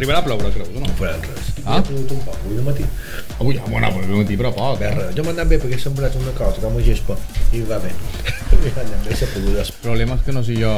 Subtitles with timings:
[0.00, 0.86] Arribarà a ploure, creus, o no?
[0.88, 1.48] No faran res.
[1.60, 1.74] Ah?
[1.74, 2.84] Ja ha plogut un poc, avui de matí.
[3.36, 4.78] Avui, ah, bueno, avui matí, però poc.
[4.80, 5.10] Bé, res.
[5.18, 7.18] Jo m'he anat bé perquè he sembrat una cosa com a gespa
[7.52, 7.90] i va bé.
[8.60, 10.72] M'he anat bé, s'ha pogut El problema és que no sé jo...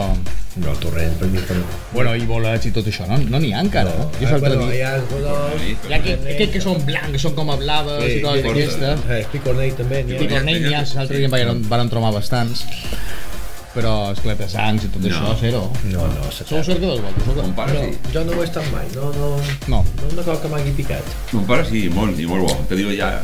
[0.58, 1.78] No, el torrent per mi també.
[1.94, 3.16] Bueno, i bolets i tot això, no?
[3.30, 4.08] No n'hi ha encara, no?
[4.18, 4.74] Jo Ah, l'altre bueno, dia...
[4.74, 7.56] hi ha els godols, Hi ha aquells que, que són blancs, que són com a
[7.62, 9.06] blaves i coses d'aquestes.
[9.06, 10.02] Eh, picornell també.
[10.10, 12.66] Picornell n'hi ha, l'altre dia en van, van trobar bastants.
[13.72, 15.08] Però esclatasangs i tot No.
[15.08, 15.60] això, zero.
[15.88, 17.24] No, no, se Sou cercadors, vosaltres?
[17.24, 17.98] sou- Mon pare No, sí.
[18.12, 19.30] jo no ho he estat mai, no, no,
[19.68, 19.84] No.
[19.84, 21.04] no una cosa que m'hagi picat.
[21.32, 22.66] Mon pare sí, molt, i molt bo.
[22.68, 23.22] Que diu ja...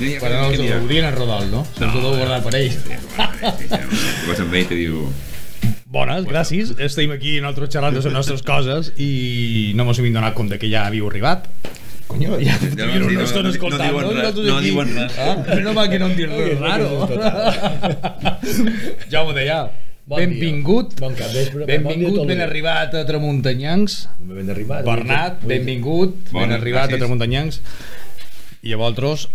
[0.00, 1.64] ja Però no us ho dient a Rodol, no?
[1.76, 2.72] Se us ho deu guardar per ell.
[4.28, 5.04] Vas amb ell i te diu...
[5.90, 6.70] Bones, gràcies.
[6.78, 10.70] Estem aquí nosaltres xerrant de les nostres coses i no mos hem donat compte que
[10.70, 11.48] ja havíeu arribat.
[12.10, 14.30] Conyo, ja, ja no, no, no, estan no, no escoltant, diuen no?
[14.42, 15.18] no diuen res.
[15.22, 17.06] Ah, no va que no em dir res raro.
[19.12, 19.60] Jaume de ja.
[20.10, 20.26] Bon dia.
[20.26, 20.96] benvingut.
[20.98, 22.48] Bon cap vespre, bon dia benvingut, ben dia.
[22.48, 24.00] arribat a Tramuntanyancs.
[24.26, 24.82] Ben arribat.
[24.88, 26.98] Bernat, benvingut, ben arribat a.
[26.98, 27.60] Tramuntanyancs.
[28.66, 29.28] I a vosaltres,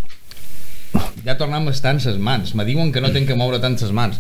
[1.24, 2.52] ja tornem a estar en ses mans.
[2.60, 4.20] Me diuen que no tenc que moure tantes mans.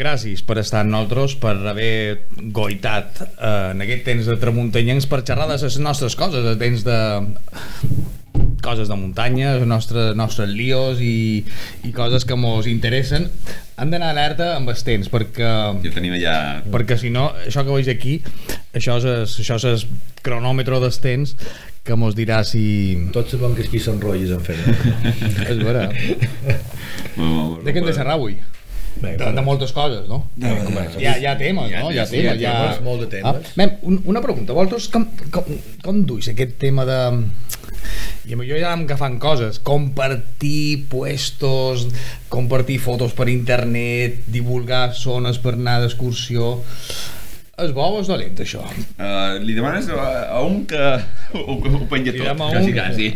[0.00, 5.20] Gràcies per estar amb nosaltres, per haver goitat eh, en aquest temps de tramuntanyencs per
[5.28, 6.98] xerrar de les nostres coses, de temps de
[8.64, 11.42] coses de muntanya, els nostres, nostres lios i,
[11.88, 13.26] i coses que mos interessen.
[13.80, 15.48] Hem d'anar alerta amb els temps, perquè
[15.84, 16.34] Ja tenim allà...
[16.72, 18.18] perquè si no, això que veig aquí
[18.76, 19.84] això és, el- això és el
[20.24, 21.34] cronòmetre dels temps
[21.84, 22.64] que mos dirà si...
[23.16, 24.76] Tots sabem que aquí són rotlles en feina.
[25.50, 25.86] És vera.
[27.16, 28.36] De què hem de xerrar avui?
[29.00, 30.24] Bé, De, de moltes coses, no?
[31.00, 31.92] Hi ha, hi ha temes, no?
[31.92, 32.56] Hi ha temes, hi ha...
[32.56, 33.46] temes, molt de temes.
[33.52, 37.00] Ah, mem, un, una pregunta, vosaltres com, com, com duis aquest tema de...
[38.30, 41.86] I jo ja em agafant coses, compartir puestos,
[42.30, 46.58] compartir fotos per internet, divulgar zones per anar d'excursió...
[47.60, 48.62] És bo o és dolent, això?
[48.96, 50.04] Uh, li demanes a,
[50.36, 50.80] a un que
[51.36, 53.10] ho, ho penja tot, quasi, un quasi.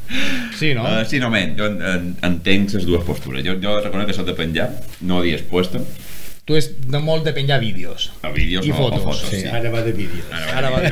[0.58, 0.84] Sí, no?
[0.86, 3.44] Uh, sí, no, men, jo en, en, entenc les dues postures.
[3.46, 4.68] Jo, jo reconec que això de penjar,
[5.06, 5.82] no dies puesto,
[6.44, 8.10] Tu és de molt de penjar vídeos.
[8.20, 9.30] a vídeos I o, fotos, o fotos.
[9.30, 10.24] Sí, Sí, ara va de vídeo.
[10.30, 10.82] Ara va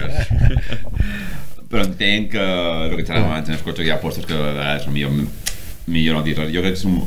[1.72, 2.46] Però entenc que
[2.86, 5.12] el que xerràvem abans en els cotxes hi ha postos que a vegades millor,
[5.92, 6.50] millor no dir res.
[6.52, 6.98] Jo crec que és un,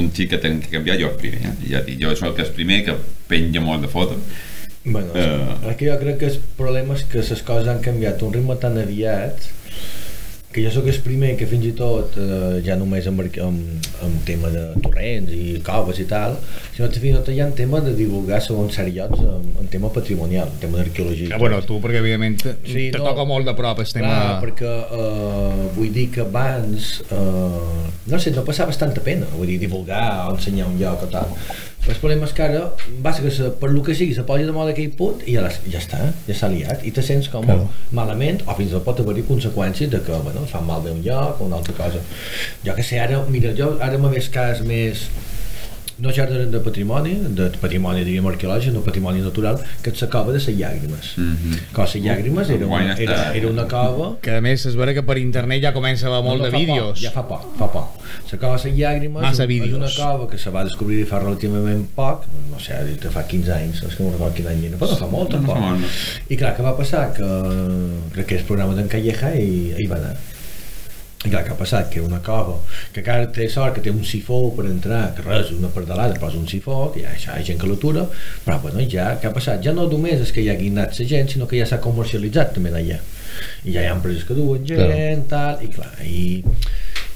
[0.00, 1.40] un xic que tenc que canviar jo el primer.
[1.48, 1.54] Eh?
[1.72, 2.96] Ja dic, jo soc el primer que
[3.28, 4.20] penja molt de fotos.
[4.84, 5.68] Bueno, Eh.
[5.68, 8.34] el que jo crec que el problema és que les coses han canviat a un
[8.36, 9.38] ritme tan aviat
[10.54, 14.20] que jo sóc el primer que fins i tot eh, ja només amb, amb, amb
[14.28, 16.36] tema de torrents i coves i tal
[16.76, 19.66] sinó que fins i tot hi ha un tema de divulgar segons llocs en, en
[19.72, 23.08] tema patrimonial en tema d'arqueologia Ah, bueno, tu, perquè evidentment te, Sí, te no.
[23.08, 24.12] toca molt de prop el tema...
[24.14, 29.48] Clar, perquè uh, vull dir que abans uh, no sé, no passava tanta pena vull
[29.50, 31.34] dir, divulgar o ensenyar un lloc o tal
[31.88, 32.62] el problema és que ara
[33.04, 35.42] basta que se, per lo que sigui se posi de moda aquell punt i ja,
[35.44, 37.68] les, ja està, ja s'ha liat i te sents com Claro.
[37.92, 41.02] malament o fins i tot pot haver-hi conseqüències de que bueno, fan mal bé un
[41.04, 42.00] lloc o una altra cosa
[42.64, 45.04] jo que sé, ara, mira, jo ara m'ha vist cas més
[45.98, 50.08] no ja de, de patrimoni, de patrimoni diríem arqueològic, no patrimoni natural, que és la
[50.10, 51.12] cova de les llàgrimes.
[51.16, 51.36] Mm.
[51.36, 51.60] -hmm.
[51.74, 55.02] Que les llàgrimes era una, era, era una cova Que a més es vera que
[55.02, 56.98] per internet ja comença a haver molt no, de fa vídeos.
[56.98, 57.88] Poc, ja fa poc, fa poc.
[58.32, 61.86] La cova de les llàgrimes Massa és una cova que se va descobrir fa relativament
[61.94, 64.76] poc, no sé, dit que fa 15 anys, és que no recordo quin any era,
[64.76, 65.58] però no fa molt No, no fa tampoc.
[65.62, 65.86] molt, no.
[66.28, 67.12] I clar, què va passar?
[67.14, 67.28] Que
[68.14, 70.16] crec que és programa d'en Calleja i hi va anar.
[71.24, 71.88] I clar, què ha passat?
[71.92, 72.58] Que una cova
[72.92, 76.36] que encara té sort que té un sifó per entrar, que res, una pardalada, posa
[76.36, 78.04] un sifó, que ja, ja hi ha gent que l'atura,
[78.44, 79.62] però bueno, ja, què ha passat?
[79.64, 82.52] Ja no només és que hi hagi anat la gent, sinó que ja s'ha comercialitzat
[82.58, 83.00] també d'allà.
[83.64, 86.42] I ja hi ha empreses que duen gent, tal, i clar, i,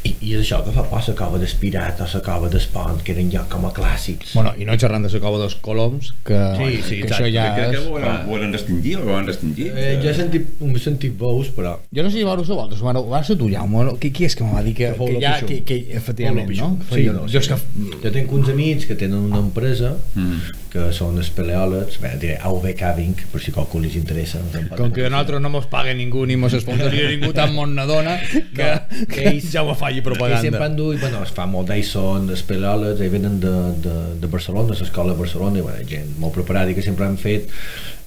[0.09, 3.13] i, i és això que fa por, la cova d'Espirat o la cova d'Espont, que
[3.15, 4.33] eren llocs com a clàssics.
[4.35, 7.25] Bueno, i no xerrant de la cova dels coloms, que, Sí, sí, que exacte.
[7.25, 7.87] això ja Crec que és...
[7.87, 9.69] ho volen, ho volen restringir o ho volen restringir.
[9.75, 12.81] Eh, jo he sentit, he sentit veus, però Jo no sé si vau ser vosaltres,
[12.85, 13.97] bueno, va ser tu, Jaume, no?
[14.01, 16.79] qui, qui és que me va dir que, Que que ja, que, que efectivament, no?
[16.93, 17.49] Sí, jo, no, jo sí.
[17.53, 17.61] que...
[18.05, 20.39] Jo tinc uns amics que tenen una empresa Mm.
[20.69, 24.39] que són els paleòlegs, bé, diré AVK Vinc, per si qualcú li interessa.
[24.77, 28.19] Com que a nosaltres no mos paga ningú ni mos sponsoria ningú tan mon nadona
[28.57, 30.65] que, No, que ells- ja ho faci I sempre propaganda.
[30.65, 33.55] han duit, bueno, es fa molt d'ells són espeleòlegs, ells venen de,
[33.85, 37.19] de, de Barcelona, l'escola de Barcelona, i bueno, gent molt preparada i que sempre han
[37.21, 37.51] fet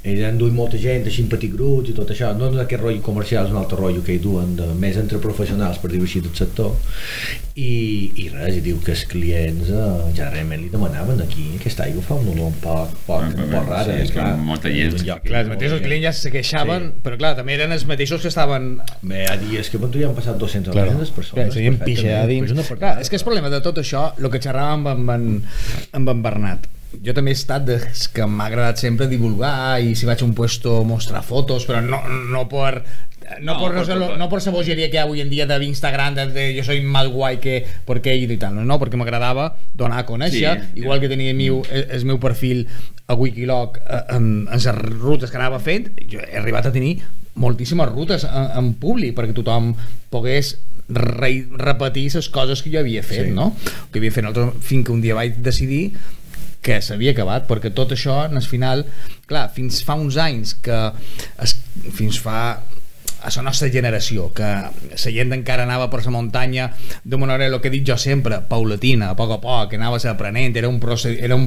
[0.04, 2.82] ells han duit molta gent, així en petit grups i tot això, no és aquest
[2.82, 6.08] rotllo comercial, és un altre rotllo que hi duen de, més entre professionals, per dir-ho
[6.08, 6.74] així, del sector
[7.56, 9.84] i, i res, i diu que els clients eh,
[10.18, 13.84] generalment li demanaven aquí, aquesta aigua fa una olor un poc, poc, un poc rara,
[13.92, 14.34] Sí, és que clar.
[14.42, 14.98] molta gent.
[14.98, 17.02] Un lloc- Clar, els mateixos clients ja se queixaven, Sí.
[17.06, 18.72] però clar, també eren els mateixos que estaven...
[19.04, 20.98] Bé, ha dies que ja han passat 200 Claro.
[20.98, 21.12] persones.
[21.30, 21.46] Clar,
[22.24, 22.50] a dins.
[22.52, 25.44] Pues una Clar, és que el problema de tot això, el que xerràvem amb en,
[25.94, 26.66] amb en Bernat,
[27.04, 30.34] jo també he estat des que m'ha agradat sempre divulgar i si vaig a un
[30.36, 32.84] puesto mostrar fotos, però no, no per
[33.40, 34.52] no, No, por, por- no, por- no por esa
[34.92, 38.30] que avui en dia de Instagram de, de jo soy más guai que perquè ell
[38.30, 41.62] i tal, no, no perquè m'agradava donar a conèixer, Sí, igual que tenia el meu,
[41.72, 42.68] el, el meu perfil
[43.08, 43.80] a Wikiloc
[44.10, 44.68] en, en les
[45.00, 46.98] rutes que anava fent jo he arribat a tenir
[47.36, 49.76] moltíssimes rutes en, en públic perquè tothom
[50.12, 50.58] pogués
[50.92, 53.32] re, repetir les coses que jo havia fet, Sí.
[53.32, 53.54] no?
[53.94, 55.94] que havia fet altre, fins que un dia vaig decidir
[56.62, 58.86] que s'havia acabat, perquè tot això en el final,
[59.30, 60.84] clar, fins fa uns anys que
[61.42, 61.58] es,
[61.98, 62.42] fins fa
[63.22, 66.72] a la nostra generació, que la gent encara anava per la muntanya
[67.04, 70.08] de manera, el que he dit jo sempre, paulatina, a poc a poc, que anaves
[70.10, 71.46] aprenent, era un procés, era un,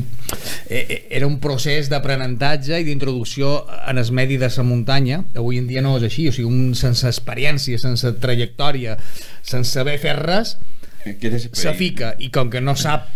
[0.69, 3.57] eh, eh, era un procés d'aprenentatge i d'introducció
[3.89, 5.25] en el medi de la muntanya.
[5.35, 8.97] Avui en dia no és així, o sigui, un sense experiència, sense trajectòria,
[9.43, 10.57] sense haver fet res,
[11.05, 13.11] se fica i com que no sap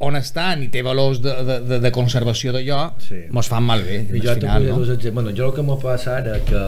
[0.00, 3.24] on està ni té valors de, de, de, de conservació d'allò Sí.
[3.30, 4.78] mos fan malbé I jo final, no?
[4.80, 5.14] dos exemples.
[5.14, 6.62] Bueno, jo el que m'ha passat ara que,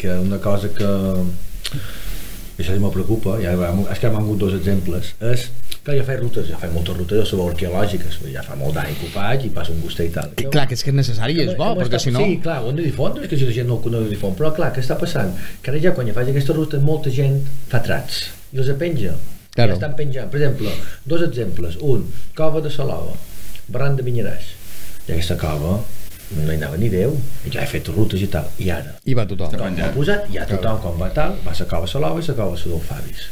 [0.00, 0.88] que una cosa que
[2.54, 3.52] això sí me preocupa, ja,
[3.90, 5.48] és que m'han hagut dos exemples, és
[5.84, 8.94] que jo faig rutes, ja faig moltes rutes de sabor arqueològiques, ja fa molt d'any
[9.00, 10.30] que ho faig i passo un gustet i tal.
[10.38, 12.22] I clar, que és que és necessari i és bo, perquè està- si no...
[12.22, 14.36] Sí, clar, ho hem de difondre, és que si la gent no, no ho difon,
[14.38, 15.34] però clar, què està passant?
[15.60, 19.16] Que ara ja quan ja faig aquesta ruta molta gent fa trats i els penja.
[19.54, 19.74] Claro.
[19.74, 20.30] Ja estan penjant.
[20.32, 20.72] Per exemple,
[21.06, 21.78] dos exemples.
[21.80, 23.14] Un, cova de Salova,
[23.68, 24.50] barran de Vinyaràs.
[25.04, 25.78] I aquesta cova
[26.34, 27.14] no hi anava ni Déu,
[27.44, 28.48] i ja he fet rutes i tal.
[28.58, 29.52] I ara, I va tothom.
[29.52, 29.86] Està com penjat.
[29.86, 32.38] m'ha posat, ja tothom quan va tal, va a la cova Salova i a la
[32.40, 33.26] cova Sadol Favis.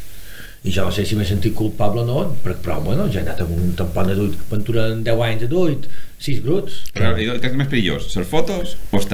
[0.63, 3.23] I jo no sé si m'he sentit culpable o no, però, però bueno, ja he
[3.25, 5.89] anat amb un tampon de duit, aventura en 10 anys de duit,
[6.23, 6.77] 6 bruts.
[6.95, 9.09] Però dic, què és més perillós, les fotos o el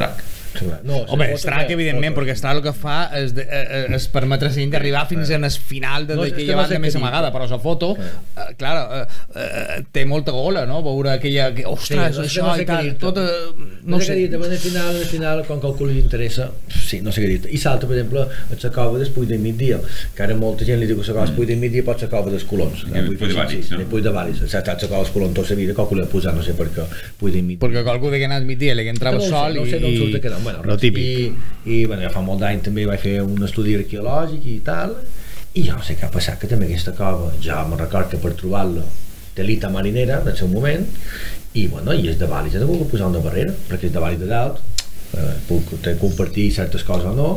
[0.60, 0.84] track?
[0.88, 4.52] No, Home, Strack, evidentment, perquè Strack el que fa és, de, eh, eh, és permetre
[4.54, 6.86] gent d'arribar fins en el final de, No, no, és que d'aquella no sé banda
[6.88, 10.82] més amagada, però la foto, eh, clar, eh, eh, té molta gola, no?
[10.86, 11.50] Veure aquella...
[11.56, 13.00] Que, ostres, no sé- això no sé i tal, dir-te.
[13.06, 13.18] tot...
[13.18, 16.50] Eh, No, no sé què dir, però al final, al final, quan qualcú li interessa,
[16.70, 17.54] sí, no sé què dir.
[17.56, 19.80] I salta, per exemple, a la cova del Puig de Migdia,
[20.16, 22.10] que ara molta gent li diu que la cova del Puig de Migdia pot ser
[22.12, 22.84] cova dels Colons.
[22.86, 23.80] Que el Puig de Vàlids, no?
[23.80, 24.44] El Puig de Vàlids.
[24.52, 26.54] S'ha estat la cova dels Colons tota la vida, qualcú li ha posat, no sé
[26.60, 26.86] per què,
[27.22, 27.62] Puig de Migdia.
[27.64, 29.98] Perquè qualcú de que anava migdia, que entrava no sol no ho sé, no i...
[29.98, 30.82] surt aquest nom, bueno, lo res.
[30.82, 31.38] típic.
[31.66, 34.96] I, i bueno, ja fa molt d'any també vaig fer un estudi arqueològic i tal,
[35.54, 38.18] i jo no sé què ha passat, que també aquesta cova, ja me'n record que
[38.22, 38.84] per trobar-la
[39.36, 40.86] té l'ita marinera en el seu moment,
[41.54, 44.00] i bueno, i és de vàlid, he hagut de posar una barrera, perquè és de
[44.04, 44.60] vàlid de dalt,
[45.18, 47.30] eh, puc te- compartir certes coses o no,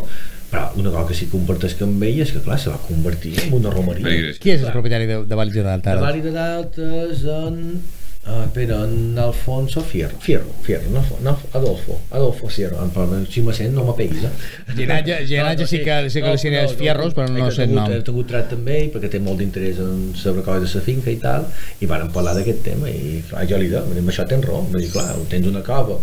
[0.52, 3.32] però una cosa que sí que comparteix amb ell és que clar, se va convertir
[3.46, 4.34] en una romeria.
[4.38, 4.72] Qui és el Clar.
[4.74, 6.02] propietari de, de Valls de Dalt, De ara?
[6.04, 6.76] Vàlid de dalt
[7.08, 7.80] és en
[8.24, 10.16] Ah, espera, en Alfonso Fierro.
[10.20, 12.00] Fierro, Fierro, no, no Adolfo.
[12.12, 12.80] Adolfo Fierro.
[12.82, 14.28] En parla- Si me sent, no m'apeguis, eh?
[14.76, 17.90] Llinatge- llinatge sí que- sí que li sent els fierros, però no sé el nom.
[17.90, 21.10] He tingut tracte amb ell perquè té molt d'interès en saber coses de la finca
[21.10, 21.48] i tal,
[21.80, 24.88] i vàrem parlar d'aquest tema, i clar, jo li dic, amb això tens raó, dir,
[24.92, 25.98] clar, tens una cova,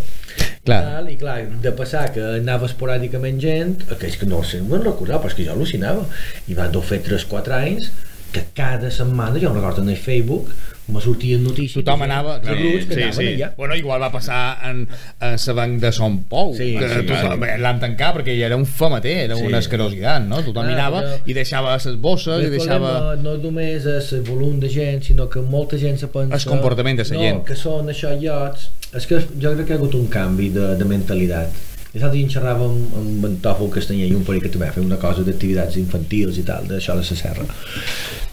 [0.64, 0.84] Clar.
[0.84, 5.20] Tal, i clar, de passar que anava esporàdicament gent, aquells que no se'n van recordar,
[5.22, 6.04] però és que jo al·lucinava.
[6.48, 7.92] I van fer 3-4 anys
[8.32, 10.50] que cada setmana, jo no recordo en el Facebook,
[10.94, 11.84] me sortien notícies.
[11.84, 12.38] Tothom anava...
[12.44, 13.28] de grups que sí, sí.
[13.36, 13.52] allà.
[13.58, 14.84] Bueno, igual va passar en,
[15.22, 17.56] en la banc de Son Pou, Sí, que sí, tothom, sí.
[17.64, 19.46] l'han tancat perquè ja era un famater, era Sí.
[19.48, 20.42] una escarositat, no?
[20.46, 22.94] Tothom Ah, mirava però- i deixava les bosses i deixava...
[22.98, 26.36] problema no només és el volum de gent, sinó que molta gent se pensa...
[26.36, 27.44] El comportament de la no, gent.
[27.48, 28.70] que són això llocs...
[28.96, 31.54] És que jo crec que hi ha hagut un canvi de, de mentalitat.
[31.94, 34.68] I l'altre dia en xerrava amb, amb en Tòfol Castanyà i un parell que també
[34.68, 37.46] va fer una cosa d'activitats infantils i tal, d'això de la serra.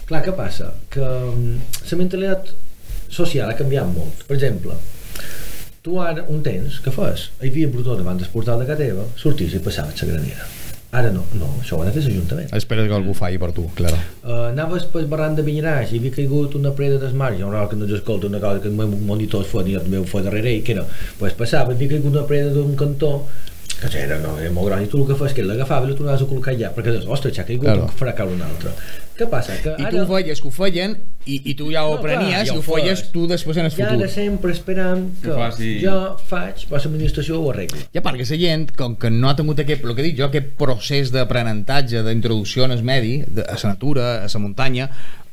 [0.07, 0.69] Clar, què passa?
[0.93, 2.53] Que mm, la mentalitat
[3.11, 4.21] social ha canviat molt.
[4.27, 4.77] Per exemple,
[5.83, 7.29] tu ara, un temps, què fas?
[7.41, 10.47] Hi havia brutó davant del portal de casa teva, sorties i passaves la granera.
[10.97, 12.47] Ara no, no, això ho ha de fer l'Ajuntament.
[12.55, 13.99] Espera que algú faci per tu, claro.
[14.21, 17.75] Uh, anaves pel barran de Vinyaràs i havia caigut una preda mar, jo no que
[17.75, 20.53] no escolta una cosa que el meu monitor es fot i també ho fot darrere
[20.53, 20.87] ell, que era,
[21.19, 23.11] pues passava, havia caigut una preda d'un cantó
[23.77, 25.97] que era, no, era molt gran i tu el que fas que l'agafava i la
[25.99, 27.91] tornaves a col·locar allà perquè dius, ostres, ja ha caigut, claro.
[27.99, 28.71] farà caure un altre
[29.17, 29.55] què passa?
[29.63, 30.93] Que I tu ho feies que ho feien
[31.25, 33.65] i, i tu ja ho No, clar, aprenies ja i ho feies tu després en
[33.65, 34.09] el i ara futur.
[34.13, 35.95] sempre esperant que, Que faci- jo
[36.29, 39.35] faig, però l'administració ho arregli I a part que la gent, com que no ha
[39.35, 43.57] tingut aquest, el que dic jo, aquest procés d'aprenentatge, d'introducció en el medi, de, a
[43.61, 44.89] la natura, a la muntanya,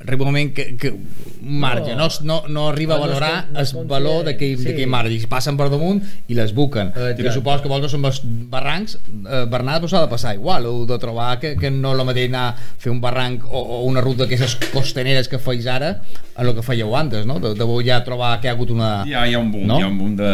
[0.07, 3.21] arriba un moment que, que un marge, no, no, no arriba a No, no és
[3.21, 4.87] valorar no el valor d'aquell sí.
[4.91, 6.93] marge, i passen per damunt i les buquen.
[6.93, 7.39] Eh, I que exacte.
[7.39, 8.21] supos que vosaltres amb els
[8.53, 12.01] barrancs, eh, Bernat, pues, s'ha de passar igual, heu de trobar que, que no és
[12.01, 15.67] el mateix anar a fer un barranc o, o una ruta d'aquestes costaneres que feis
[15.71, 15.97] ara
[16.35, 17.39] a el que fèieu antes, no?
[17.41, 18.93] De, de ja trobar que hi ha hagut una...
[19.09, 19.81] Hi ha, hi ha un boom, No?
[19.81, 20.31] hi ha un boom de,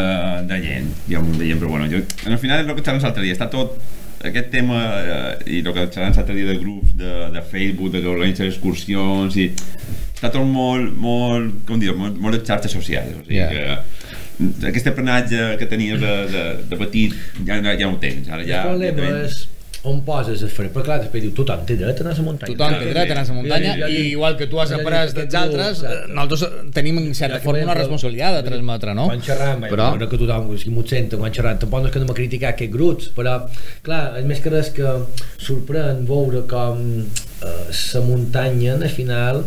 [0.50, 2.76] de gent, hi ha un boom de gent, però bueno, jo, al final és el
[2.76, 3.78] que xerrem l'altre dia, està tot
[4.28, 8.02] aquest tema eh, i el que xerrem l'altre dia de grups de, de Facebook, de
[8.04, 13.16] que organitzen excursions i està tot molt, molt, com dir, molt, molt de xarxes socials,
[13.16, 13.78] o sigui Yeah.
[13.80, 18.44] que aquest aprenatge que tenies de, de, de petit ja, ja no ho tens, ara
[18.44, 18.62] ja...
[18.64, 19.40] el problema ja és
[19.88, 22.24] on poses el fre, però clar, després diu, tothom té dret a anar a la
[22.26, 22.52] muntanya.
[22.52, 25.14] Tothom té dret a anar a la muntanya jo- i igual que tu has après
[25.16, 25.80] dels altres,
[26.12, 26.44] nosaltres
[26.76, 29.06] tenim en certa forma una responsabilitat de transmetre, no?
[29.08, 30.08] Quan xerram, Però- però...
[30.10, 32.52] que tothom és que m'ho senta, quan xerram, tampoc no és que no m'ha criticat
[32.54, 33.38] aquests grups, però,
[33.82, 34.84] clar, el més que res que
[35.38, 39.44] sorprèn veure com eh, la muntanya, al final,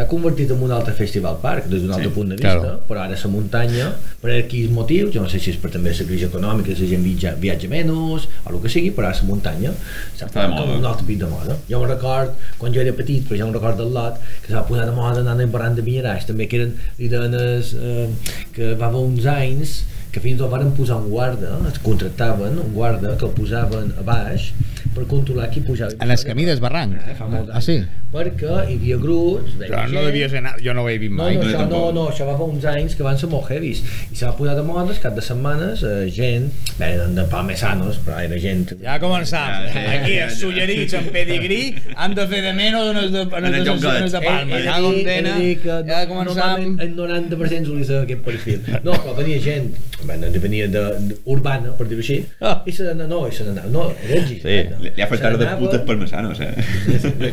[0.00, 2.80] s'ha convertit en un altre festival parc des d'un altre Sí, punt de vista, claro.
[2.88, 3.90] però ara la muntanya,
[4.22, 7.04] per quins motius, jo no sé si és per també la crisi econòmica, la gent
[7.04, 9.74] viatja, viatja menys, o el que sigui, però ara la muntanya
[10.16, 11.58] s'ha posat com un altre pic de moda.
[11.68, 14.64] Jo me'n record, quan jo era petit, però ja me'n record del lot, que s'ha
[14.68, 18.08] posat de moda anant en barran de Vinaràs, també que eren lidenes eh,
[18.56, 19.80] que va haver uns anys
[20.10, 23.92] que fins i tot van posar un guarda, es contractaven un guarda que el posaven
[23.98, 24.50] a baix
[24.94, 25.92] per controlar qui pujava.
[25.92, 26.28] En el baixava.
[26.32, 26.96] camí del barranc.
[27.06, 27.76] Eh, fa molts Ah, sí?
[28.10, 29.52] Perquè hi havia grups...
[29.60, 30.40] Però no devia ser...
[30.42, 31.36] na- Jo no ho he vist no, mai.
[31.36, 33.84] no, jo això, no, no, això va fa uns anys que van ser molt heavies
[34.10, 36.48] i se va posar de moda, cap de setmanes eh, gent,
[36.80, 39.46] bé, eren de palmesanos però era gent Ja començam.
[39.70, 41.60] Ja, ja, Aquí els suggerits en pedigrí
[41.94, 43.94] han de fer de menys en els de, en els de, jonquets.
[43.94, 44.56] en els de Palma.
[44.56, 45.40] De Ja com de tenen,
[45.86, 46.66] ja no- començam.
[46.82, 48.60] El 90% solia ser aquest perfil.
[48.82, 49.70] No, però venia gent,
[50.04, 52.62] bueno, venia de, de urbana, per dir-ho així, Ah.
[52.66, 54.40] i se n'anava, no, i se n'anava, no, era Sí.
[54.44, 56.54] Li, li ha faltat de putes parmesanos, eh?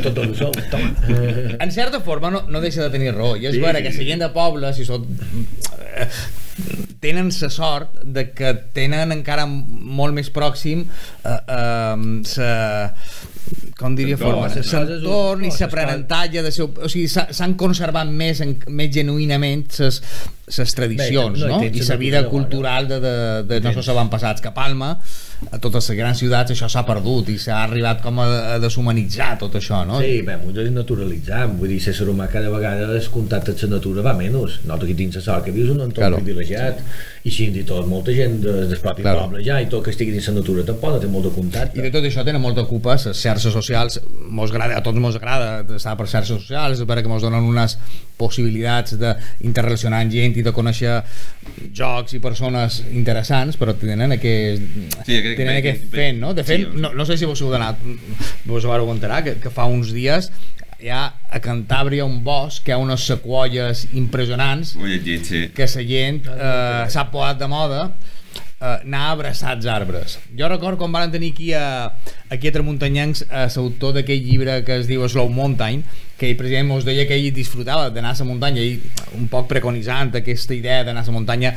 [0.03, 0.93] Tot el sou, toma.
[1.59, 3.35] En certa forma no, no deixa de tenir raó.
[3.37, 6.07] I és Sí, vera que la gent de poble, si són eh,
[6.99, 12.93] tenen la sort de que tenen encara molt més pròxim eh, eh, sa,
[13.77, 18.09] com diria forma, l'entorn i no, les l'aprenentatge de seu, o sigui, s'ha- s'han conservat
[18.09, 20.01] més, en, més genuïnament ses,
[20.47, 21.63] ses tradicions, Bé, no, no?
[21.67, 23.15] i la vida cultura, cultural de, de,
[23.49, 24.93] de no sols avantpassats que a Palma
[25.51, 28.25] a totes les grans ciutats això s'ha perdut i s'ha arribat com a,
[28.55, 29.99] a deshumanitzar tot això, no?
[30.01, 33.69] Sí, bé, m'ho hem naturalitzat, vull dir, ser humà cada vegada el contacte amb la
[33.75, 34.57] natura va menys.
[34.63, 36.21] Nosaltres aquí dins la sort que vius un entorn Claro.
[36.23, 36.81] privilegiat
[37.27, 39.27] i si i tot, molta gent de, del propi claro.
[39.27, 41.77] poble ja i tot que estigui dins la natura tampoc no té molt de contacte.
[41.79, 43.99] I de tot això tenen molta culpa les xarxes socials,
[44.29, 47.77] mos agrada, a tots mos agrada estar per xarxes socials, perquè mos donen unes
[48.17, 50.99] possibilitats d'interrelacionar amb gent i de conèixer
[51.73, 54.61] jocs i persones interessants, però tenen aquest,
[55.05, 56.33] Sí, aquest- tenen aquest aquest- fent, no?
[56.33, 57.77] De fet, sí, no, no sé si vos heu donat,
[58.45, 60.31] vos ho enterar, que, que fa uns dies
[60.79, 65.39] hi ha a Cantàbria un bosc que hi ha unes sequoies impressionants llegit, sí.
[65.55, 67.79] que la gent eh, s'ha posat de moda
[68.61, 70.19] eh, anar a abraçar els arbres.
[70.37, 71.93] Jo record quan van tenir aquí a,
[72.29, 75.81] aquí a Tramuntanyancs a l'autor d'aquell llibre que es diu Slow Mountain,
[76.17, 78.77] que ell precisament ens deia que ell disfrutava d'anar a la muntanya i
[79.17, 81.53] un poc preconitzant aquesta idea d'anar a la muntanya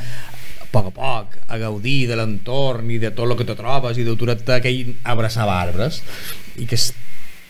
[0.61, 3.97] a poc a poc, a gaudir de l'entorn i de tot el que te trobes
[3.97, 6.01] i d'autoritat que ell abraçava arbres
[6.61, 6.91] i que es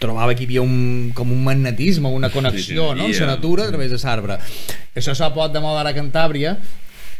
[0.02, 3.06] trobava que hi havia un, com un magnetisme, una connexió sí, no?
[3.06, 4.40] amb la natura a través de l'arbre.
[4.98, 6.56] Això s'ha posat de moda a Cantàbria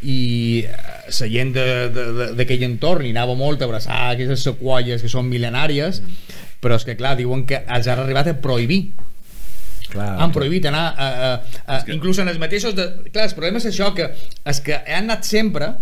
[0.02, 0.72] i eh,
[1.14, 6.02] la gent d'aquell entorn hi anava molt a abraçar aquestes sequoies que són mil·lenàries
[6.62, 8.84] però és que clar, diuen que els han arribat a prohibir
[9.92, 11.32] Clar, han prohibit anar a, a,
[11.66, 14.10] a, És que- inclús en els mateixos de, clar, el problema és això que
[14.46, 15.74] els que han anat sempre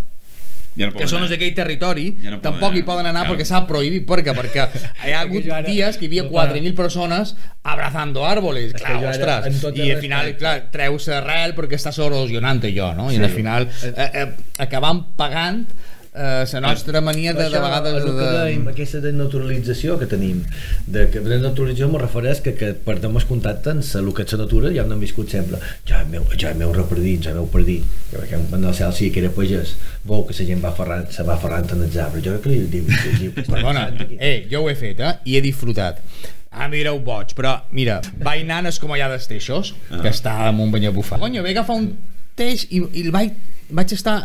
[0.79, 2.85] Ja no que són els d'aquell territori Ja no tampoc hi anar.
[2.87, 3.33] poden anar Claro.
[3.35, 4.67] perquè s'ha prohibit perquè, perquè
[5.07, 6.53] hi ha hagut ara- dies que hi havia no para.
[6.53, 11.91] 4.000 persones abrazando árboles clar, ara, ostres, i al final clar, treus arrel perquè està
[12.05, 13.11] erosionant allò no?
[13.11, 13.23] i Sí.
[13.23, 14.27] al final eh, eh,
[14.59, 15.65] acabam pagant
[16.13, 20.41] eh, la nostra mania de, de vegades que dèiem, de, aquesta desnaturalització que tenim
[20.87, 24.33] de, que de naturalització me refereix que, que perdem el contacte amb el que és
[24.35, 25.59] la natura ja no hem viscut sempre.
[25.89, 28.95] Ja el meu, ja el meu reperdit, ja el meu perdit perquè en el cel
[28.97, 29.75] sí que era pagès.
[30.07, 32.55] Veu que la gent va ferrant, se va ferrant en els arbres jo crec que
[32.55, 33.87] li diu, li diu perdona,
[34.17, 36.03] eh, jo ho he fet eh, i he disfrutat.
[36.49, 40.01] Ah, mireu boig, però mira, vaig anar a com allà dels teixos, Ah.
[40.01, 41.19] que està amb un banyabufar.
[41.21, 41.91] Conyo, vaig agafar un
[42.35, 43.37] teix i, i el vaig,
[43.69, 44.23] vaig estar...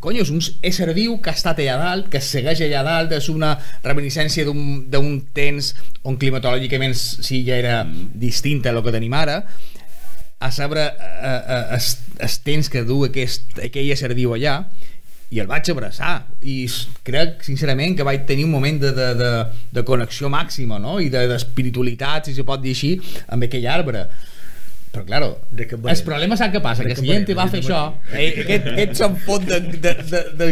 [0.00, 3.28] Conyo, és un ésser viu que ha estat allà dalt, que segueix allà dalt, és
[3.32, 5.72] una reminiscència d'un temps
[6.06, 7.80] on climatològicament sí ja era
[8.14, 9.40] distint a lo que tenim ara,
[10.38, 14.60] a saber eh, els, temps que du aquest, aquell ésser viu allà
[15.34, 16.22] i el vaig abraçar.
[16.40, 16.62] I
[17.04, 19.32] crec sincerament que vaig tenir un moment de, de, de,
[19.74, 21.00] de connexió màxima no?
[21.02, 22.94] i de- d'espiritualitat si se pot dir així
[23.26, 24.06] amb aquell arbre
[24.92, 26.82] però claro, De que el problema sap què passa?
[26.82, 27.80] De que que si gent va de fer això
[28.14, 30.48] eh, aquest, aquest se'n fot de, de, de, de,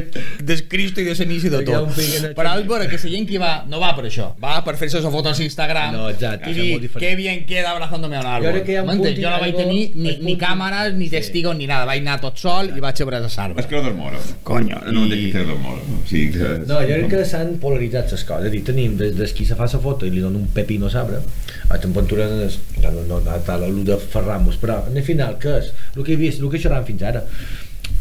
[0.50, 1.96] de Cristo i de l'inici de tot
[2.36, 5.00] però és vera que la gent que va no va per això va per fer-se
[5.00, 8.60] les fotos a Instagram No, exacte, i dir que bien queda abrazándome a un árbol
[8.60, 11.10] ha un jo no vaig tenir ni, ni càmeres ni Sí.
[11.16, 13.94] testigos ni nada vaig anar tot sol i vaig abraçar l'arbre És que no del
[13.94, 14.18] moro.
[14.42, 15.80] Coño, No i- entenc que és del moro.
[15.80, 16.48] O sigui que...
[16.66, 18.44] No, jo crec que s'han polaritzat les coses.
[18.46, 20.48] És a dir, tenim des, des qui se fa la foto i li dona un
[20.48, 21.20] pepino a sabre,
[21.68, 25.72] a temperatura no, no, no, tal el de Ferramos, però en el final, què és?
[25.96, 27.24] El que he vist, el que xerram fins ara.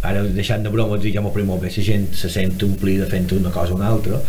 [0.05, 3.53] Ara, deixant de broma, diguem-ho primer molt bé, la gent se sent omplida fent una
[3.53, 4.19] cosa o una altra,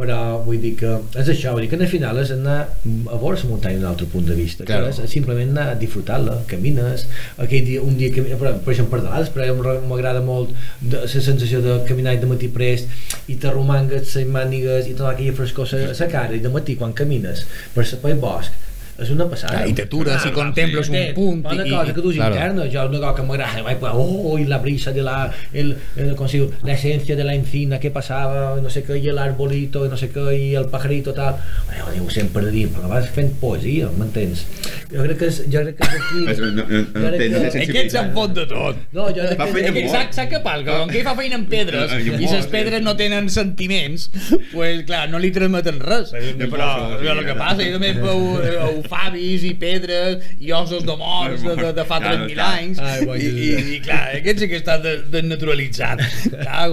[0.00, 3.36] però vull dir que és això, vull dir que al final és anar a veure
[3.36, 4.88] la muntanya d'un altre punt de vista Claro.
[4.88, 7.04] que és simplement anar a disfrutar-la camines,
[7.36, 11.08] aquell dia, un dia que, per, per exemple per delades, però m'agrada molt de, la
[11.08, 12.88] sensació de caminar de matí prest
[13.28, 16.96] i t'arromangues les mànigues i tota aquella frescor a la cara i de matí quan
[16.96, 17.44] camines
[17.76, 18.69] per, pel bosc
[19.00, 21.14] és una passada Ah, i t'atures i contemples un Entén?
[21.14, 22.34] punt una i- cosa i- que tu és claro.
[22.34, 26.14] interna jo una cosa que m'agrada vaig, oh, i la brisa de la el, el,
[26.16, 29.86] com se diu, la esencia de la encina que passava no sé què, i l'arbolito
[29.88, 31.36] no sé què, i el pajarito tal
[31.76, 34.44] jo ho diu sempre de dir, però vas fent poesia m'entens?
[34.90, 37.68] jo crec que és, jo crec que és aquí No, no, no, no que- sensibilitat.
[37.70, 38.76] Aquest se'n fot de tot.
[38.92, 40.64] no, jo crec Fa que, feina que, Saps, saps què passa?
[40.64, 42.84] Que com que fa feina amb pedres I les pedres sí.
[42.84, 44.10] no tenen sentiments,
[44.52, 46.10] pues, clar, no li transmeten res.
[46.12, 46.68] Però
[47.00, 51.44] és el que passa, jo també veu, veu favis i pedres i ossos de morts
[51.46, 52.48] de, de, de fa Ja no 3.000 està.
[52.58, 56.02] anys Ai, i, i, i, clar, aquest sí que està de- desnaturalitzat.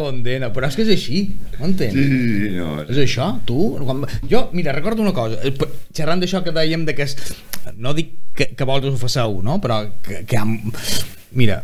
[0.09, 0.51] En dena.
[0.55, 1.23] Però és que és així,
[1.59, 1.93] m'entens?
[1.95, 2.81] Sí, sí, sí, no.
[2.87, 3.59] És això, tu?
[3.83, 4.03] Quan...
[4.29, 5.53] Jo, mira, recordo una cosa, eh,
[5.95, 7.15] xerrant d'això que dèiem de que és...
[7.77, 9.59] no dic que, que vosaltres ho faceu, no?
[9.63, 10.45] Però que, que ha...
[11.37, 11.61] Mira,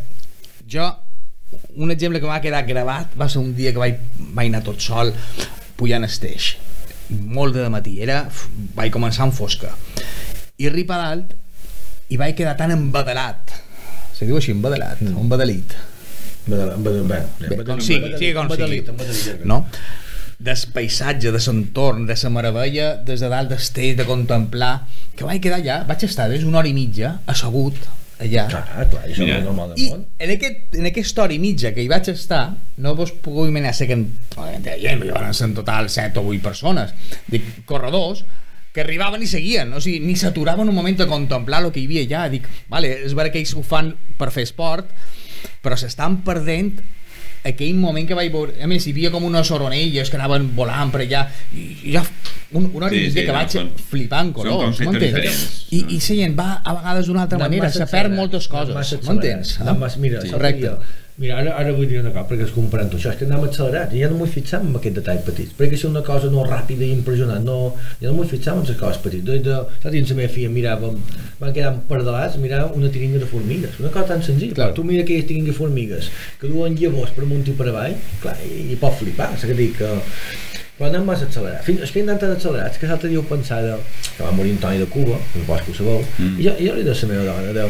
[0.69, 0.87] jo
[1.77, 3.99] un exemple que m'ha quedat gravat va ser un dia que vaig,
[4.33, 5.11] vaig anar tot sol
[5.77, 6.55] pujant esteix
[7.13, 8.23] molt de matí, era,
[8.77, 9.69] vaig començar en fosca
[10.57, 11.33] i arriba a dalt
[12.13, 13.53] i vaig quedar tan embadalat
[14.13, 15.17] se diu així, embadalat, mm.
[15.25, 15.75] embadalit
[16.43, 17.05] Badal- badal-
[17.39, 18.57] bé, com sigui, sigui com sigui.
[18.57, 19.45] badalit, badalit.
[19.47, 19.61] no?
[20.43, 24.73] del paisatge, de l'entorn, de la meravella, des de dalt d'estell, de contemplar,
[25.15, 27.77] que vaig quedar allà, vaig estar des d'una hora i mitja assegut
[28.19, 28.43] allà.
[28.51, 29.37] Clar, clar, això Mira.
[29.39, 30.03] és normal del I món.
[30.19, 32.43] en, aquest, en aquesta hora i mitja que hi vaig estar,
[32.83, 36.91] no vos puc imaginar, sé que en, en total 7 o 8 persones,
[37.31, 38.25] dic, corredors,
[38.73, 41.85] que arribaven i seguien, o sigui, ni s'aturaven un moment a contemplar el que hi
[41.85, 42.23] havia allà.
[42.33, 44.89] Dic, vale, és vera que ells ho fan per fer esport,
[45.61, 46.79] però s'estan perdent
[47.43, 50.89] aquell moment que vaig veure a més hi havia com unes oronelles que anaven volant
[50.93, 51.99] per allà i ja
[52.55, 53.73] un, una hora Sí, sí, que vaig són-
[54.31, 55.65] són colors m'entens?
[55.75, 59.57] I, i la gent va a vegades d'una altra manera se perd moltes coses m'entens?
[59.99, 60.31] mira, Sí.
[60.31, 60.67] Correcte.
[60.71, 60.79] jo-
[61.21, 63.93] mira, ara, ara vull dir una cosa perquè és comparant això, és que anem accelerats
[63.93, 65.51] i ja no m'ho fixem en aquest detall petit.
[65.57, 67.57] Perquè si és una cosa no ràpida i impressionant no,
[68.01, 69.27] ja no m'ho fixem en les coses petites.
[69.27, 70.97] De, de, saps, dins la meva filla miràvem
[71.41, 73.77] van quedar perdalats, mirava una tiringa de formigues.
[73.83, 74.71] Una cosa tan senzilla, Clar.
[74.77, 76.09] tu mira aquelles tiringues de formigues
[76.41, 79.57] que duen llavors per amunt i per avall clar, i, i pot flipar, és que
[79.57, 79.93] dic que
[80.73, 81.65] però anem massa accelerats.
[81.67, 84.81] Fins, és que anem tan accelerats que l'altre dia ho pensava que va morir Antoni
[84.81, 86.39] de Cuba, el bosc ho sabeu mm.
[86.41, 87.67] i jo, jo li deia a la meva dona de,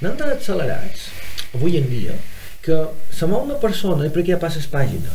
[0.00, 1.10] anem tan accelerats
[1.54, 2.16] avui en dia
[2.64, 2.80] que
[3.12, 5.12] se mou una persona i per què ja passes pàgina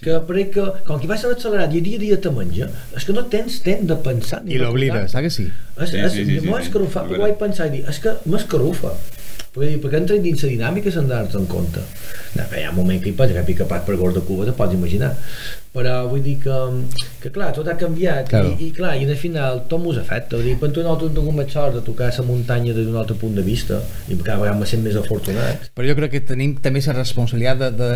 [0.00, 3.12] que perquè com que vas ser accelerat i dia a dia te menja és que
[3.16, 5.48] no tens temps de pensar ni i de l'oblides, saps que sí?
[5.76, 6.68] és, Sí, és, sí, sí, sí, m'ho sí.
[6.68, 8.94] escarrufat, És perquè ho vaig pensar i dir, és que m'escarrufa
[9.54, 11.82] perquè, perquè entra dins la dinàmica s'han d'anar en compte.
[12.38, 14.54] No, hi ha un moment que hi pots agafar capat per gord de Cuba te
[14.56, 15.12] pots imaginar
[15.70, 16.54] però vull dir que,
[17.22, 18.54] que clar, tot ha canviat Claro.
[18.58, 21.18] i, i clar, i al final tot mos afecta vull dir, quan tu nosaltres hem
[21.20, 23.78] tingut més sort de tocar la muntanya des d'un altre punt de vista
[24.08, 27.70] i cada vegada sent més afortunats però jo crec que tenim també la responsabilitat de,
[27.78, 27.90] de,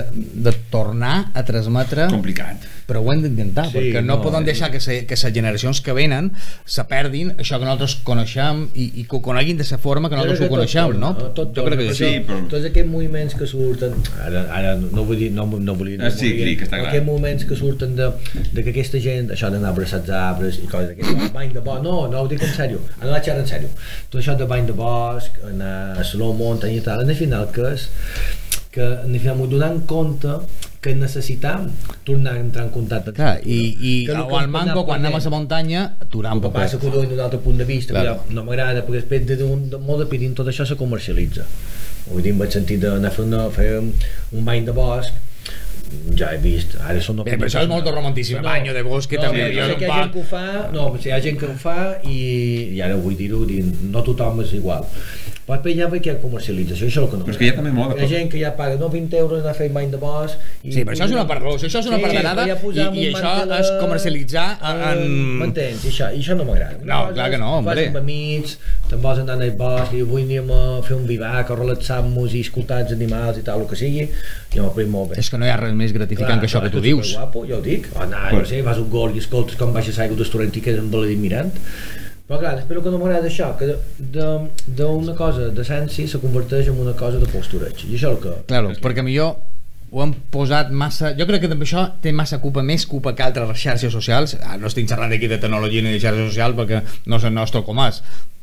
[0.46, 2.62] de tornar a transmetre Complicat.
[2.86, 4.52] però ho hem d'intentar, Sí, perquè no, no, poden eh.
[4.52, 6.30] deixar que, se, que les generacions que venen
[6.64, 10.14] se perdin això que nosaltres coneixem i, i que ho coneguin de la forma que
[10.20, 11.10] nosaltres ho coneixem, no?
[11.34, 15.18] Tot, jo crec que sí, però- Tots aquests moviments que surten, ara, ara no vull
[15.18, 15.98] dir, no, no vull dir...
[15.98, 16.90] No Ah, sí, vull dir, sí, que està clar.
[16.92, 18.10] Aquests moments que surten de,
[18.52, 21.82] de que aquesta gent, això d'anar abraçats a arbres i coses d'aquestes, bany de bosc,
[21.82, 23.72] no, no ho dic en sèrio, anar a xerrar en sèrio.
[24.10, 27.48] Tot això de bany de bosc, anar a Saló, muntanya i tal, en el final
[27.54, 27.88] que és
[28.74, 30.38] que en el final m'ho donant compte
[30.84, 31.70] que necessitam
[32.04, 35.14] tornar a entrar en contacte Clar, i, i Que o que al anat quan anem
[35.16, 37.94] a la muntanya, aturar un que passa que ho dono d'un altre punt de vista
[37.94, 38.18] Claro.
[38.18, 38.34] claro.
[38.36, 41.46] no m'agrada perquè després de, de molt de pedint tot això se comercialitza
[42.10, 43.94] vull dir, en el sentit d'anar a fer, una, fer un,
[44.36, 45.14] un bany de bosc
[46.18, 49.10] ja he vist, ara són Bé, però això és molt de romanticisme, baño de bosc,
[49.10, 50.44] que no, també no, hi ha sé que hi ha gent que ho fa
[50.74, 52.18] no, hi ha gent que ho fa i,
[52.76, 54.86] i ara vull dir-ho, dir, no tothom és igual
[55.48, 57.46] després ja veig que hi ha comercialització això és el que no Però és que
[57.46, 59.52] hi ha també molt de hi ha gent que ja paga no, 20 euros anar
[59.52, 61.90] a fer bany de bosc i Sí, però això és una part gros, això és
[61.90, 65.04] una Sí, pardanada ja i, i un això mantel, és comercialitzar en...
[65.42, 65.84] M'entens?
[65.84, 66.80] I això, i això no m'agrada.
[66.84, 67.74] No, clar que no, hombre.
[67.74, 68.56] Vas amb amics,
[68.90, 72.44] te'n vols anar al bosc i avui anem a fer un vivac, a relaxar-nos i
[72.46, 74.08] escoltar els animals i tal, el que sigui,
[74.54, 75.20] jo m'ho molt bé.
[75.22, 77.14] És que no hi ha res més gratificant que això que tu dius.
[77.18, 77.90] Guapo, ja ho dic.
[77.94, 80.30] O anar, Pues- no sé, vas a un gol i escoltes com baixes aigua del
[80.30, 81.52] torrent i quedes embaladit mirant.
[82.28, 83.66] Però clar, espero que no m'agrada això, que
[83.98, 87.82] de- d'una cosa d'essència se converteix en una cosa de postureig.
[87.84, 88.32] I això és el que...
[88.48, 89.34] Claro, perquè millor
[89.94, 91.12] ho han posat massa...
[91.18, 94.38] Jo crec que també això té massa culpa, més culpa que altres xarxes socials.
[94.42, 97.36] Ah, no estic xerrant aquí de tecnologia ni de xarxes socials perquè no és el
[97.36, 97.78] nostre com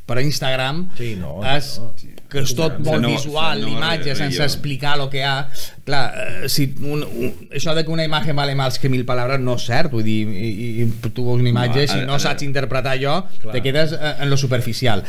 [0.05, 1.93] per Instagram Sí, no, és no.
[2.31, 5.47] que és tot molt no, visual, no, l'imatge, re- sense explicar el que hi ha.
[5.87, 6.01] Clar,
[6.43, 9.55] eh, si un, un, això de que una imatge vale més que mil paraules no
[9.59, 12.43] és cert, vull dir, i, i, i tu veus una imatge, No, si no saps
[12.47, 13.53] interpretar allò, Clar.
[13.55, 15.03] te quedes eh, en lo superficial.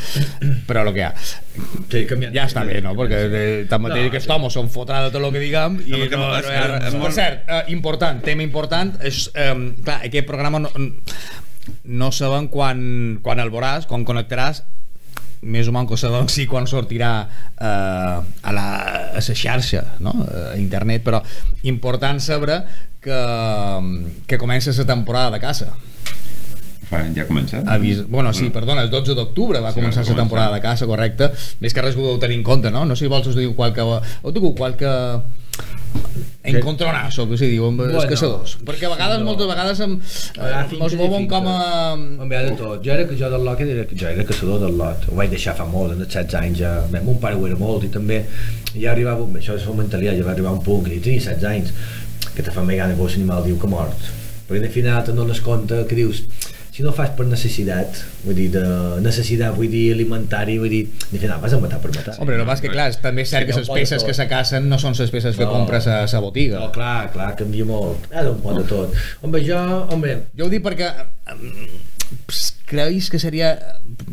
[0.67, 1.13] Però el que hi ha.
[1.19, 2.95] Sí, canviant- Ja està bé, no?
[2.99, 4.33] Perquè eh, tanmateix No, no, aquest sí.
[4.35, 7.13] home són fotrà de tot el que diguem i No, no, no, no, és- Per
[7.15, 9.51] cert, eh, important, tema important, és, eh,
[9.83, 10.71] clar, aquest programa no,
[11.83, 14.63] no sabem quan, quan el veuràs, quan connectaràs,
[15.43, 17.11] més o menys sabem sí quan sortirà
[17.59, 18.67] eh, a, la,
[19.11, 20.13] a la xarxa, no?
[20.23, 21.19] a internet, però
[21.67, 22.61] important saber
[23.03, 23.19] que,
[24.27, 25.73] que comença la temporada de caça.
[26.87, 27.67] Fa, ja ha començat?
[27.67, 28.03] Avis...
[28.07, 31.31] Bueno, sí, perdona, el 12 d'octubre va Sí, començar la temporada de caça, correcte.
[31.63, 32.85] Més que res ho heu tenir en compte, no?
[32.87, 33.83] No sé si vols us diu qualque...
[33.83, 34.91] O tu qualque
[36.43, 38.57] encontronazo, que se diu, amb els Bueno, caçadors.
[38.67, 39.29] Perquè a vegades, no.
[39.29, 39.93] moltes vegades, em,
[40.37, 41.59] eh, mos veuen com a...
[41.95, 42.81] Hi ha de tot.
[42.83, 45.07] Jo era, jo del lot, era, jo era caçador del lot.
[45.09, 46.73] Ho vaig deixar fa molt, en els 16 anys ja.
[46.91, 48.23] Bé, mon pare ho era molt i també
[48.73, 51.47] ja arribava, això és la mentalitat, ja va arribar un punt que jo tenia 16
[51.53, 51.73] anys
[52.33, 54.11] que te fa més gana veure l'animal viu que mort.
[54.49, 56.25] Perquè al final te dones compte que dius
[56.73, 58.63] si no fas per necessitat, vull dir, de
[59.05, 60.79] necessitat, vull dir, alimentari, vull dir,
[61.11, 62.15] al final vas a matar per matar.
[62.17, 64.25] Hombre, el que passa que, clar, també és cert que no les peces que se
[64.31, 65.51] cacen no són les peces que No.
[65.53, 66.57] compres a la botiga.
[66.63, 68.09] No, clar, clar, canvia molt.
[68.11, 68.97] Ara un pot de tot.
[69.21, 69.59] Home, jo,
[69.93, 70.89] home, Jo ho dic perquè
[72.11, 73.49] mm, creus que seria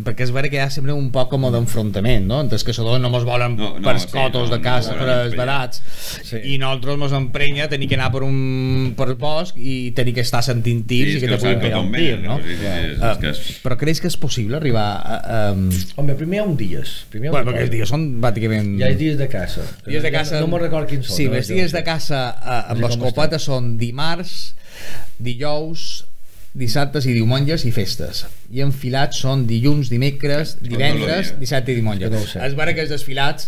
[0.05, 2.41] perquè és vera que hi ha sempre un poc com d'enfrontament no?
[2.43, 4.91] entre els caçadors no mos volen No, no, per sí, cotos no, de no caça
[4.93, 5.47] volen per els emprenyar.
[5.47, 5.83] barats
[6.31, 6.37] Sí.
[6.53, 10.21] i nosaltres mos emprenya tenir que anar per un per el bosc i tenir que
[10.27, 12.37] estar sentint tirs Sí, i que que te puguin pegar un tir no?
[12.43, 15.53] sí, sí, sí, Ah, que és- però creus que és possible arribar a, a, a...
[15.97, 17.07] home, primer hi ha un dies.
[17.11, 19.65] Primer bueno, perquè els dies són pràcticament Hi ha dies de caça.
[19.87, 21.17] dies de caça No, no me'n record quins són.
[21.17, 21.35] sí, no?
[21.41, 24.55] els dies de caça eh, amb No escopeta són dimarts
[25.19, 26.05] dijous
[26.55, 32.19] dissabtes i diumenges i festes i enfilats són dilluns, dimecres divendres, dissabte i diumenge no
[32.27, 33.47] és vera que els desfilats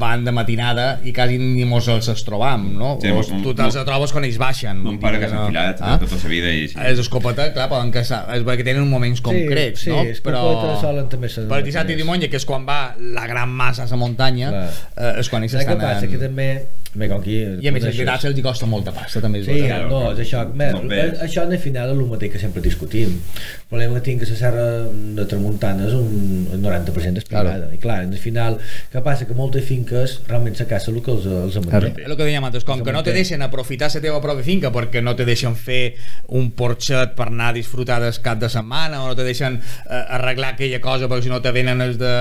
[0.00, 2.94] van de matinada i quasi ni mos els els trobam no?
[3.02, 5.98] Sí, o mon- tu te'ls trobes quan ells baixen Mon pare que s'ha enfilat Ah?
[6.00, 6.62] tota la vida i...
[6.72, 6.78] Sí.
[6.80, 10.00] els escopeta, clar, poden caçar és vera que tenen moments concrets sí, no?
[10.08, 13.26] és que però solen també ser per dissabte i diumenge que és quan va la
[13.28, 14.68] gran massa a la muntanya Clar.
[14.96, 16.06] eh, és quan ells Saps què estan passa?
[16.08, 16.10] en...
[16.16, 16.48] Que també...
[16.94, 17.36] Bé, com aquí...
[17.62, 19.84] i a més els veritats els hi costa molta pasta també és Sí, veritat.
[19.90, 20.40] no, és això.
[20.50, 21.20] Bé, No ves.
[21.22, 23.12] això al final és el mateix que sempre discutim.
[23.20, 27.52] El problema que tinc que la serra de Tramuntana és un, un 90% és privada.
[27.54, 27.74] Claro.
[27.74, 28.58] I clar, al final,
[28.92, 29.26] què passa?
[29.28, 31.92] Que moltes finques realment se caça el que els, els manté.
[32.02, 34.72] És el que dèiem antes, com que no te deixen aprofitar la teva pròpia finca
[34.74, 35.94] perquè no te deixen fer
[36.34, 40.02] un porxet per anar a disfrutar del cap de setmana o no te deixen eh,
[40.16, 42.12] arreglar aquella cosa perquè si no te venen els de,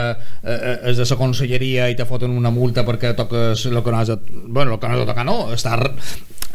[0.44, 4.00] eh, els de la conselleria i te foten una multa perquè toques el que no
[4.00, 4.18] has de,
[4.60, 5.94] bueno, el que no tocar no, està re-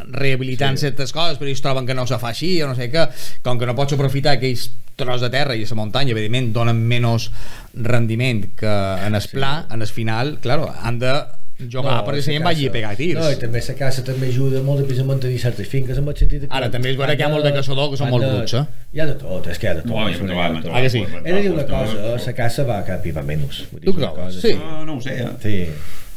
[0.05, 0.89] rehabilitant sí.
[0.89, 3.07] certes coses però ells troben que no se fa així o no sé què,
[3.45, 4.67] com que no pots aprofitar aquells
[4.99, 7.31] tros de terra i la muntanya evidentment donen menys
[7.75, 8.75] rendiment que
[9.07, 11.15] en el pla, en el final claro, han de
[11.59, 14.03] jugar no, perquè se si em vagi a pegar tirs No, i també la caça
[14.07, 16.49] també ajuda molt a a mantenir certes finques en el sentit que...
[16.51, 18.55] Ara, també és vera que hi ha molt de caçador que són molt de- bruts,
[18.59, 18.65] eh?
[18.95, 19.93] Hi ha de tot, és que hi ha de tot.
[19.95, 20.71] Jo de.
[20.75, 21.05] Ah, que sí?
[21.25, 23.63] He de dir una cosa, la caça va cap i va menys.
[23.85, 24.41] Tu creus?
[24.43, 24.55] Sí.
[24.59, 25.31] No, no ho sé, eh?
[25.43, 25.55] Sí,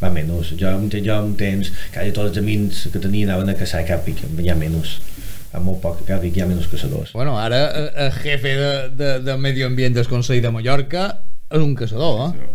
[0.01, 0.53] va menys.
[0.57, 4.15] Jo, jo un temps, quasi tots els amics que tenia anaven a caçar cap i
[4.41, 4.97] hi ha menys.
[5.53, 7.13] Ha molt poc, cap i hi ha menys caçadors.
[7.17, 11.07] Bueno, ara eh, el jefe de, de, de Medio Ambient del Consell de Mallorca
[11.49, 12.49] és un caçador, eh?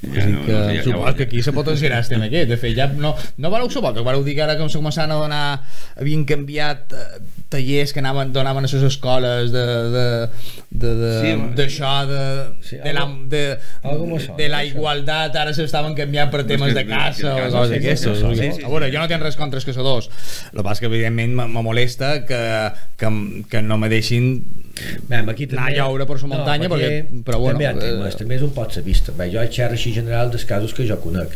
[0.00, 2.48] Ja, no, que no, ja, suposo ja, que aquí se potenciarà el tema aquest.
[2.48, 5.20] De fet, ja no, no vareu suposo, vareu dir que ara com se començaven a
[5.20, 5.44] donar
[6.00, 10.04] havien canviat eh, tallers que anaven, donaven a les escoles de, de,
[10.70, 12.20] de, de, Sí, d'això de,
[12.62, 13.42] Sí, de, la, de,
[14.38, 18.24] de la igualtat ara s'estaven canviant per No, temes de caça o coses d'aquestes sí,
[18.24, 18.34] no?
[18.38, 20.08] sí, sí, a veure, jo no tinc res contra els caçadors
[20.52, 22.40] el que passa que evidentment me molesta que,
[22.96, 23.10] que,
[23.50, 24.30] que no me deixin
[25.10, 28.18] Bé, aquí Anar a llaure per la muntanya, aquí perquè- però bueno, també temes, eh,
[28.22, 29.12] també és un pot ser vista.
[29.12, 31.34] Bé, jo xerro així general dels casos que jo conec.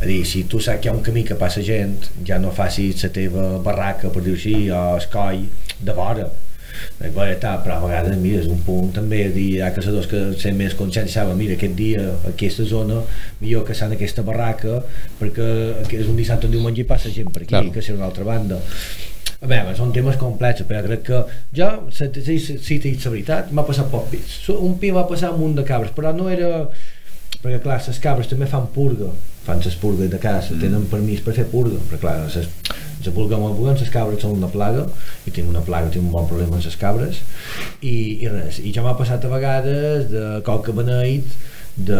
[0.00, 1.96] A dir, si tu saps que hi ha un camí que passa gent,
[2.26, 5.46] ja no facis la teva barraca, per dir-ho així, o escoll
[5.80, 6.28] de vora.
[7.00, 10.06] Bé, bé, està, però a vegades, mira, és un punt també, dir, hi ha caçadors
[10.10, 13.00] que sent més conscients saben, mira, aquest dia, aquesta zona,
[13.40, 14.82] millor que en aquesta barraca,
[15.18, 15.48] perquè
[15.98, 17.72] és un dissabte o un diumenge i passa gent per aquí, Claro.
[17.74, 18.60] que si una altra banda.
[19.40, 21.18] A veure, són temes complexos, però crec que
[21.54, 24.38] jo, si si, si, si t'he dit la veritat, m'ha passat poc pis.
[24.54, 26.68] Un pi va passar amb un de cabres, però no era...
[27.38, 29.12] Perquè, clar, les cabres també fan purga,
[29.48, 30.60] fan les purgues de casa, mm.
[30.62, 32.48] tenen permís per fer purga, però, clar, les,
[33.06, 34.84] la purga el purga, les cabres són una plaga,
[35.24, 37.22] i tinc una plaga, tinc un bon problema amb les cabres,
[37.80, 38.60] i, i res.
[38.60, 41.38] I ja m'ha passat a vegades de coca beneit,
[41.78, 41.98] de...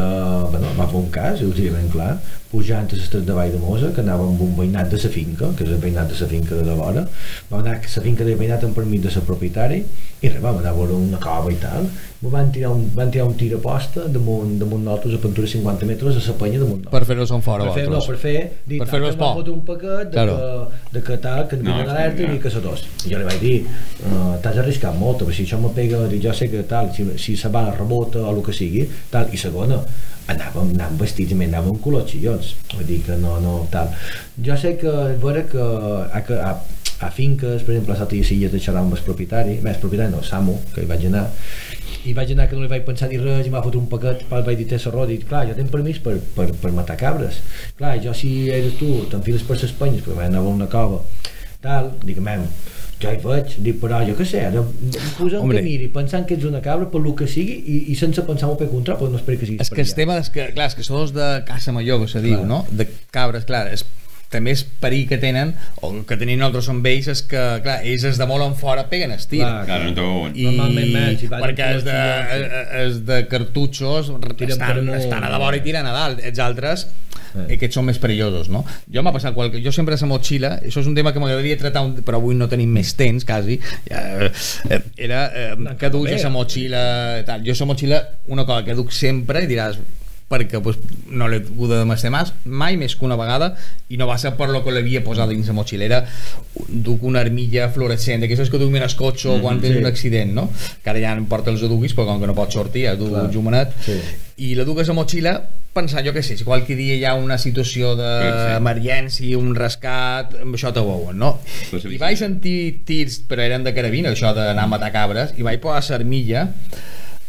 [0.50, 2.16] Bueno, va fer un cas, i us diré ben clar,
[2.50, 5.52] pujant a l'estret de Vall de Mosa, que anàvem amb un veïnat de la finca,
[5.56, 7.04] que és el veïnat de la finca de la vora,
[7.50, 9.84] vam anar a la finca de veïnat amb permís de la propietari,
[10.20, 11.84] i res, vam anar a veure una cova i tal,
[12.18, 15.46] me van tirar un, van tirar un tir a posta damunt, damunt nosaltres a pintura
[15.46, 16.94] de 50 metres a la penya damunt nosaltres.
[16.96, 18.34] Per fer-los en fora, per fer, no, per fer,
[18.66, 19.48] dir, Per m'ha por.
[19.54, 20.36] un paquet de, Claro.
[20.92, 22.82] de que tal, que No, no, alerta que i que se dos.
[23.06, 23.56] I jo li vaig dir,
[24.08, 27.06] uh, t'has arriscat molt, perquè si això me pega, dic, jo sé que tal, si,
[27.18, 29.78] si se va rebota o el que sigui, tal, i segona,
[30.28, 33.94] anàvem, anàvem vestits, i anàvem amb colors xillons, vull dir que no, no, tal.
[34.44, 36.56] Jo sé que, és vera que a, que a,
[37.00, 40.10] a finques, per exemple, a Sota i Silles de xerrar amb el propietari, el propietari
[40.10, 41.28] no, Samu, que hi vaig anar,
[42.08, 44.24] i vaig anar que no li vaig pensar dir res i m'ha fotut un paquet,
[44.30, 47.42] pa, vaig dir té serró, dic, clar, jo tinc permís per, per, per matar cabres
[47.78, 51.02] clar, jo si eres tu, t'enfiles per les penyes perquè vaig anar a una cova
[51.62, 52.46] tal, dic, mem,
[53.02, 55.60] jo hi vaig dic, però jo què sé, ara em posa un Hombre.
[55.60, 58.50] que miri pensant que ets una cabra per lo que sigui i, i sense pensar
[58.50, 60.70] molt per contra, però no espero que siguis És que el tema és que, clar,
[60.72, 62.64] és que són els de caça major, que se diu, no?
[62.70, 63.86] De cabres, clar, és,
[64.32, 68.06] també és perill que tenen, o que tenim nosaltres amb ells, és que, clar, ells
[68.10, 69.40] es demolen fora, peguen estir.
[69.40, 69.64] Clar.
[69.68, 70.46] Clar, no t'ho I,
[71.32, 74.12] perquè els de, col·lecció, eh, els de cartutxos
[74.48, 74.96] estan, amunt.
[75.00, 76.88] estan a la vora i tiren a dalt els altres
[77.34, 77.44] Eh.
[77.44, 77.56] eh.
[77.56, 78.62] aquests són més perillosos no?
[78.94, 79.60] jo m'ha passat qualque...
[79.64, 81.94] jo sempre a la motxilla això és un tema que m'agradaria tractar un...
[82.06, 86.34] però avui no tenim més temps quasi ja, eh, era eh, que duis a la
[86.34, 86.82] motxilla
[87.20, 87.44] i tal.
[87.44, 88.02] jo a la motxilla
[88.34, 89.80] una cosa que duc sempre i diràs
[90.28, 90.76] perquè pues,
[91.08, 93.54] no l'he hagut de demestar més, mai més que una vegada
[93.88, 96.02] i no va ser per lo que l'havia posat dins la motxilera
[96.68, 99.80] duc una armilla fluorescent d'aquestes que duc en el cotxe mm, quan tens sí.
[99.80, 100.48] un accident no?
[100.84, 103.08] que ara ja no importa els duguis però com que no pots sortir ja du
[103.08, 103.30] Clar.
[103.32, 103.96] jumanet Sí.
[104.44, 105.38] i la duc a la motxilla
[105.78, 108.46] pensant, jo què sé, si qualque dia hi ha una situació Sí, sí.
[108.48, 111.36] d'emergència, un rescat, amb això te veuen, no?
[111.78, 115.60] I vaig sentir tirs, però eren de carabina, això d'anar a matar cabres, i vaig
[115.62, 116.48] posar l'armilla,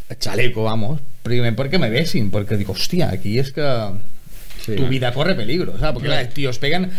[0.10, 3.68] el xaleco, vamos, primer perquè me vessin, perquè dic, hòstia, aquí és que
[4.60, 4.76] Sí.
[4.76, 5.94] tu vida corre peligro, ¿sabes?
[5.94, 6.92] Porque clar, tios pegan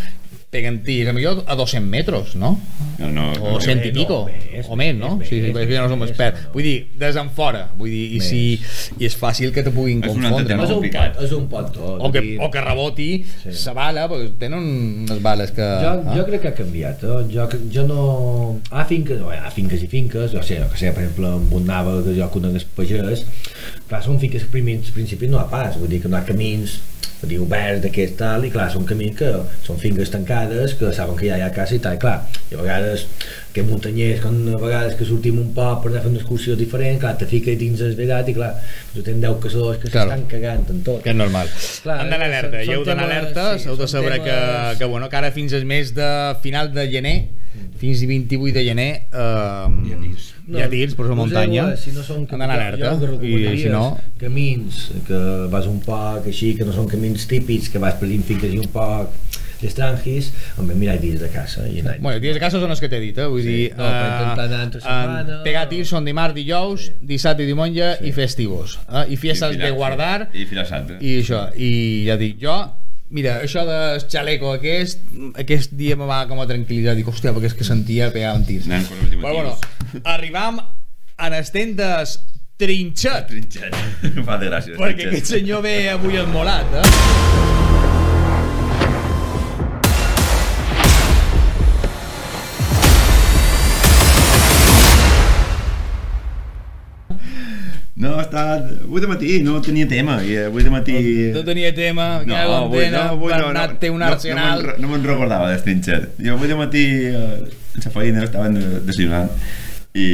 [0.51, 2.57] peguen tirs a millor a 200 metros, no?
[2.99, 5.15] No, no, O no, cent i no, pico, més, o més, no?
[5.17, 6.49] més, Sí, sí, perquè ja no som experts.
[6.53, 8.41] Vull dir, des en fora, vull dir, i, si,
[8.99, 12.03] i és fàcil que te puguin confondre, és un pot, és un pot tot.
[12.03, 13.09] O que, o que reboti
[13.41, 13.53] Sí.
[13.57, 14.65] sa bala, perquè tenen
[15.07, 15.65] unes bales que...
[15.81, 16.15] jo, ah?
[16.17, 17.17] jo crec que ha canviat eh?
[17.31, 18.03] jo, jo no...
[18.69, 21.53] a finques, bé, a finques i finques jo sé, jo que sé, per exemple amb
[21.57, 23.23] un nava que jo conec el pagès
[23.87, 26.19] clar, són finques que primer, al principi no hi ha pas vull dir que no
[26.19, 26.79] hi ha camins
[27.29, 29.31] dir, oberts d'aquest tal, i clar, són camins que
[29.65, 32.17] són finques tancades, que saben que ja hi ha casa i tal, i clar,
[32.49, 33.05] i a vegades
[33.53, 36.55] que muntanyers, quan a vegades que sortim un poc per anar a fer una excursió
[36.55, 38.53] diferent, clar, te fiques dins el vedat i clar,
[38.93, 40.11] tu tens 10 caçadors que Claro.
[40.11, 41.01] s'estan cagant en tot.
[41.03, 41.49] que és normal.
[41.83, 44.77] Clar, Han d'anar són- alerta, i heu d'anar alerta, sí, heu de saber que, temes-
[44.79, 47.17] que, bueno, que ara fins al mes de final de gener,
[47.77, 50.33] fins i 28 de gener, eh, Hi ha tirs.
[50.47, 53.27] hi ha tirs per la muntanya, eh, si no són han d'anar alerta, jo que
[53.27, 53.97] i si no...
[54.17, 58.23] camins que vas un poc així, que no són camins típics, que vas per dins
[58.25, 59.09] finques i un poc
[59.67, 61.97] estrangis, home, mirar dies de casa i anar.
[61.99, 63.25] Bueno, dies de casa són els que t'he dit, eh?
[63.27, 65.39] Vull Sí, dir, no, per intentar anar entre setmana.
[65.43, 66.93] pegar tirs són dimarts, dijous, Sí.
[67.01, 68.07] dissabte i diumenge Sí.
[68.07, 68.79] i festivos.
[68.91, 69.05] Eh?
[69.13, 70.97] I fiestes de guardar I Fira Santa.
[70.99, 72.57] i això, i ja dic, jo
[73.11, 75.01] mira, això del xaleco aquest
[75.35, 78.45] aquest dia me va com a tranquil·litzar dic, hòstia, perquè és que sentia pegar un
[78.47, 78.67] els
[79.21, 79.57] Però bueno,
[80.05, 80.61] arribam
[81.17, 82.19] a les tendes
[82.57, 83.73] trinxet Trinxet.
[84.25, 84.77] Fa de gràcia.
[84.77, 87.50] perquè aquest senyor ve avui esmolat eh?
[98.01, 98.43] No, està...
[98.85, 100.15] Avui de matí no tenia tema.
[100.25, 100.95] I avui de matí...
[101.35, 104.57] no tenia tema No, que avui, no, avui no, no, té un no, no, arsenal
[104.61, 106.15] me'n re- no me'n recordava del trinxet.
[106.17, 107.51] Jo avui de matí eh,
[107.85, 109.29] la feina estaven desayunant
[109.93, 110.07] i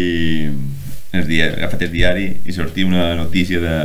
[1.15, 3.75] el dia, he agafat el diari i sortia una notícia de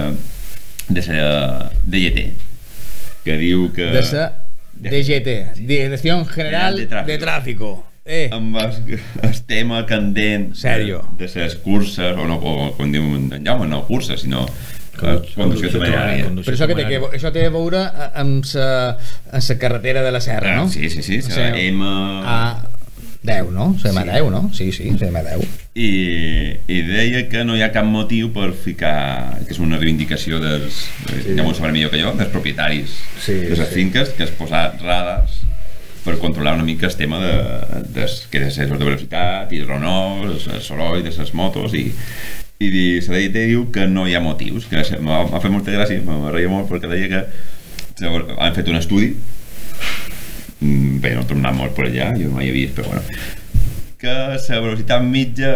[0.92, 2.24] de la DGT
[3.24, 4.24] que diu que de sa
[4.74, 7.12] DGT Dirección General De Tráfico.
[7.12, 7.70] de Tráfico
[8.04, 11.04] eh, amb el, el tema candent Serio?
[11.18, 15.16] de, de les curses o no, o com diu en Jaume, no curses sinó eh,
[15.36, 17.86] conducció temerària Però això, que té, que, això té a veure
[18.18, 18.68] amb sa,
[19.30, 20.68] amb sa carretera de la Serra, no?
[20.68, 21.82] Ah, sí, sí, sí, O la sigui, M
[22.26, 22.38] A
[23.22, 23.76] 10, no?
[23.78, 23.98] Se sí.
[24.02, 24.50] 10, no?
[24.52, 25.44] Sí, sí, se 10.
[25.78, 25.90] i,
[26.66, 30.82] i deia que no hi ha cap motiu per ficar, que és una reivindicació dels,
[31.06, 31.36] sí.
[31.38, 33.74] ja m'ho sabrà millor que jo, dels propietaris Sí, de les sí.
[33.78, 35.38] finques, que es posar radars
[36.04, 37.32] per controlar una mica el tema de,
[37.94, 41.84] de, que és de velocitat i el renós, el soroll de les motos i,
[42.62, 45.74] i di- la DIT diu que no hi ha motius, que m'ha m'ha fet molta
[45.74, 47.22] gràcia, me reia molt perquè deia que
[48.38, 49.14] han fet un estudi
[50.62, 53.02] Mm, bé, no he tornat molt per allà, jo mai he vist, però bueno
[53.98, 55.50] que la velocitat mitja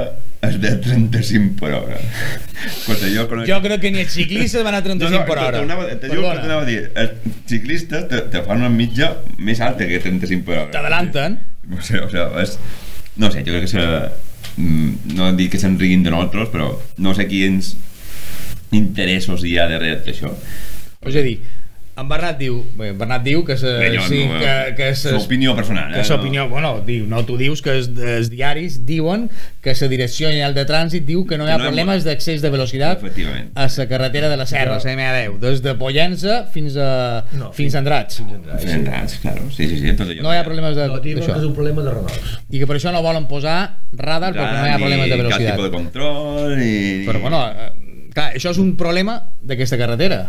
[0.44, 1.96] és de 35 per hora.
[2.84, 3.46] Pues jo, conec...
[3.48, 5.62] Jo crec que ni els ciclistes van a 35 per hora.
[5.62, 6.40] Te digo que Perdona.
[6.42, 10.58] t'anava a dir, els ciclistes te, te fan una mitja més alta que 35 per
[10.64, 10.70] hora.
[10.76, 11.38] T'adelanten.
[11.72, 12.58] O sigui, o sigui, és...
[13.16, 13.84] No sé, jo crec que se...
[14.60, 16.68] mm, No dic que se'n riguin de nosaltres, però
[17.00, 17.74] no sé quins
[18.76, 20.32] interessos hi ha darrere d'això.
[21.06, 21.36] És a dir,
[21.96, 24.74] en Bernat diu, bé, en Bernat diu que se, Bé, jo sí, no, que, eh,
[24.76, 26.08] que se, L'opinió personal, que eh?
[26.10, 29.30] l'opinió, bueno, diu, no, tu dius que els, els diaris diuen
[29.64, 32.50] que la Direcció General de Trànsit diu que no hi ha no problemes d'accés de
[32.52, 33.00] velocitat
[33.54, 37.74] a la carretera de la Serra, la M10, des de Pollença fins a, No, fins
[37.74, 38.20] a Andrats.
[38.20, 39.20] Fins a Andrats, sí.
[39.22, 39.48] Claro.
[39.50, 39.94] Sí, sí, sí.
[39.96, 40.22] Tot allò.
[40.22, 41.36] No hi ha problemes de- No, d'això.
[41.38, 42.36] és un problema de Renaults.
[42.50, 43.56] I que per això no volen posar
[43.92, 45.64] radar perquè no hi ha problemes de Cap tipus velocitat.
[45.64, 47.06] de control i...
[47.08, 50.20] Però bueno, eh, clar, això és un problema d'aquesta carretera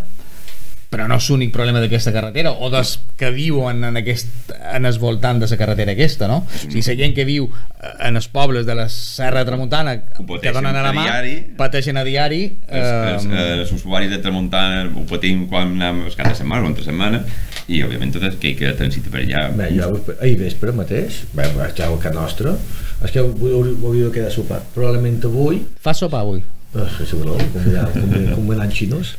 [0.89, 4.99] però no és l'únic problema d'aquesta carretera o dels que viuen en, aquest, en el
[5.01, 6.43] voltant de la carretera aquesta, no?
[6.47, 9.97] O sigui, la gent que viu eh, en els pobles de la Serra de Tramuntana
[10.07, 11.35] que donen a la a mà, diari.
[11.59, 16.35] pateixen a diari Els, els, eh, els usuaris de Tramuntana ho patim quan anem cada
[16.37, 17.23] setmana o entre setmana
[17.67, 21.89] i òbviament tot aquell que transita per allà Bé, jo ahir vespre mateix, bé, ja
[21.91, 22.55] a casa nostra,
[23.03, 24.61] és que avui hauria de quedar a sopar.
[24.75, 26.45] Probablement avui, fa sopar avui
[26.85, 29.15] eh, voleu, convidar, convidar, convidar xinos.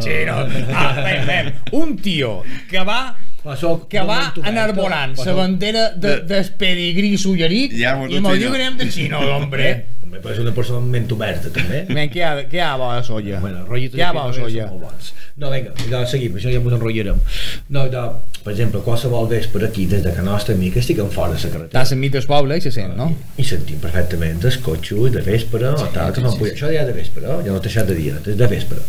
[0.00, 0.40] sí, no.
[0.72, 1.54] ah, ven, ven.
[1.72, 7.92] un tio que va Passó, que va enarbolant la bandera de, del pedigrí sulleric Ja
[8.08, 9.74] i ho diu que anem de xino, hombre
[10.14, 11.80] Home, però és una persona amb ment oberta, també.
[11.90, 13.40] Men, què hi ha, què hi ha a la solla?
[13.42, 14.66] Bueno, rotllitos què hi ha a de la Pere Noel solla?
[14.68, 15.08] són molt bons.
[15.42, 17.22] No, vinga, ja seguim, això ja ens enrotllarem.
[17.74, 18.04] No, de,
[18.44, 21.38] per exemple, qualsevol vespre aquí, des de Can Nostra, mi, que estic en fora de
[21.38, 21.70] la carretera.
[21.70, 23.06] Estàs enmig del poble i se sent, no?
[23.40, 26.52] I sentim perfectament el cotxe de vespre, o tal, que sí, sí, pujar.
[26.58, 27.38] Això ja de vespre, eh?
[27.46, 28.84] ja no t'ha deixat de dia, és de vespre.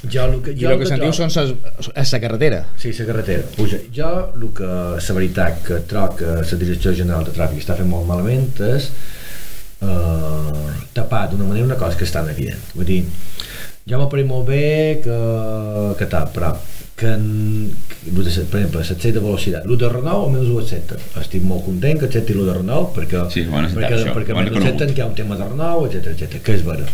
[0.00, 1.52] Jo, el que, I jo el que sentiu són ses,
[1.92, 2.62] és la carretera.
[2.80, 3.44] Sí, la carretera.
[3.58, 3.82] Puja.
[3.92, 7.92] Jo, el que, la veritat que troc que la Direcció General de Tràfic està fent
[7.92, 8.88] molt malament és
[9.84, 12.64] eh, tapar d'una manera una cosa que és tan evident.
[12.72, 13.02] Vull dir,
[13.84, 14.64] ja m'ha parit molt bé
[15.04, 15.20] que,
[16.00, 16.54] que tal, però
[17.00, 17.14] que,
[18.04, 19.66] que de, per exemple, l'excés de velocitat.
[19.66, 20.98] El de Renault almenys ho accepta.
[21.20, 24.14] Estic molt content que accepti el de Renault perquè, Sí, acceptat, perquè, això.
[24.18, 26.86] perquè almenys accepten que hi ha un tema de Renault, etc etc que és vera.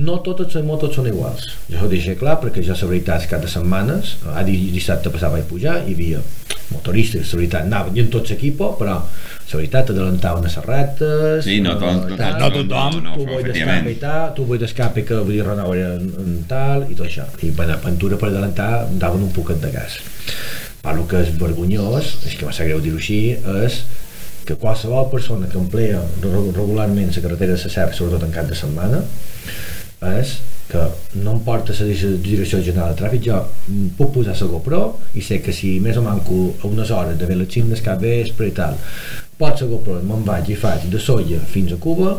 [0.00, 1.48] No totes les motos són iguals.
[1.68, 5.80] Jo ho deixo clar perquè jo, la veritat, cada setmanes, a dissabte passat vaig pujar,
[5.82, 6.20] hi havia
[6.70, 9.00] motoristes, la veritat, anaven i en tots l'equip, però
[9.50, 11.44] la veritat, adelantaven a les retes...
[11.44, 14.44] Sí, no, tot, tot, tal, no tothom, no, tu no, vull d'escape i tal, tu
[14.48, 15.56] vull d'escape que vull dir era
[15.96, 17.26] en, en tal i tot això.
[17.42, 19.98] I per aventura per adelantar daven un poquet de gas.
[20.80, 23.20] Però el que és vergonyós, és que m'ha greu dir-ho així,
[23.64, 23.82] és
[24.46, 28.48] que qualsevol persona que emplea re- regularment la carretera de la Serra, sobretot en cap
[28.48, 29.02] de setmana,
[30.16, 30.38] és
[30.70, 30.84] que
[31.20, 31.86] no em porta la
[32.22, 33.40] Direcció General de Tràfic, jo
[33.98, 34.82] puc posar la GoPro
[35.18, 38.00] i sé que si més o manco a unes hores de les 5 del cap
[38.00, 38.78] vespre i tal,
[39.40, 42.18] pot la GoPro, me'n vaig i faig de Solla fins a Cuba,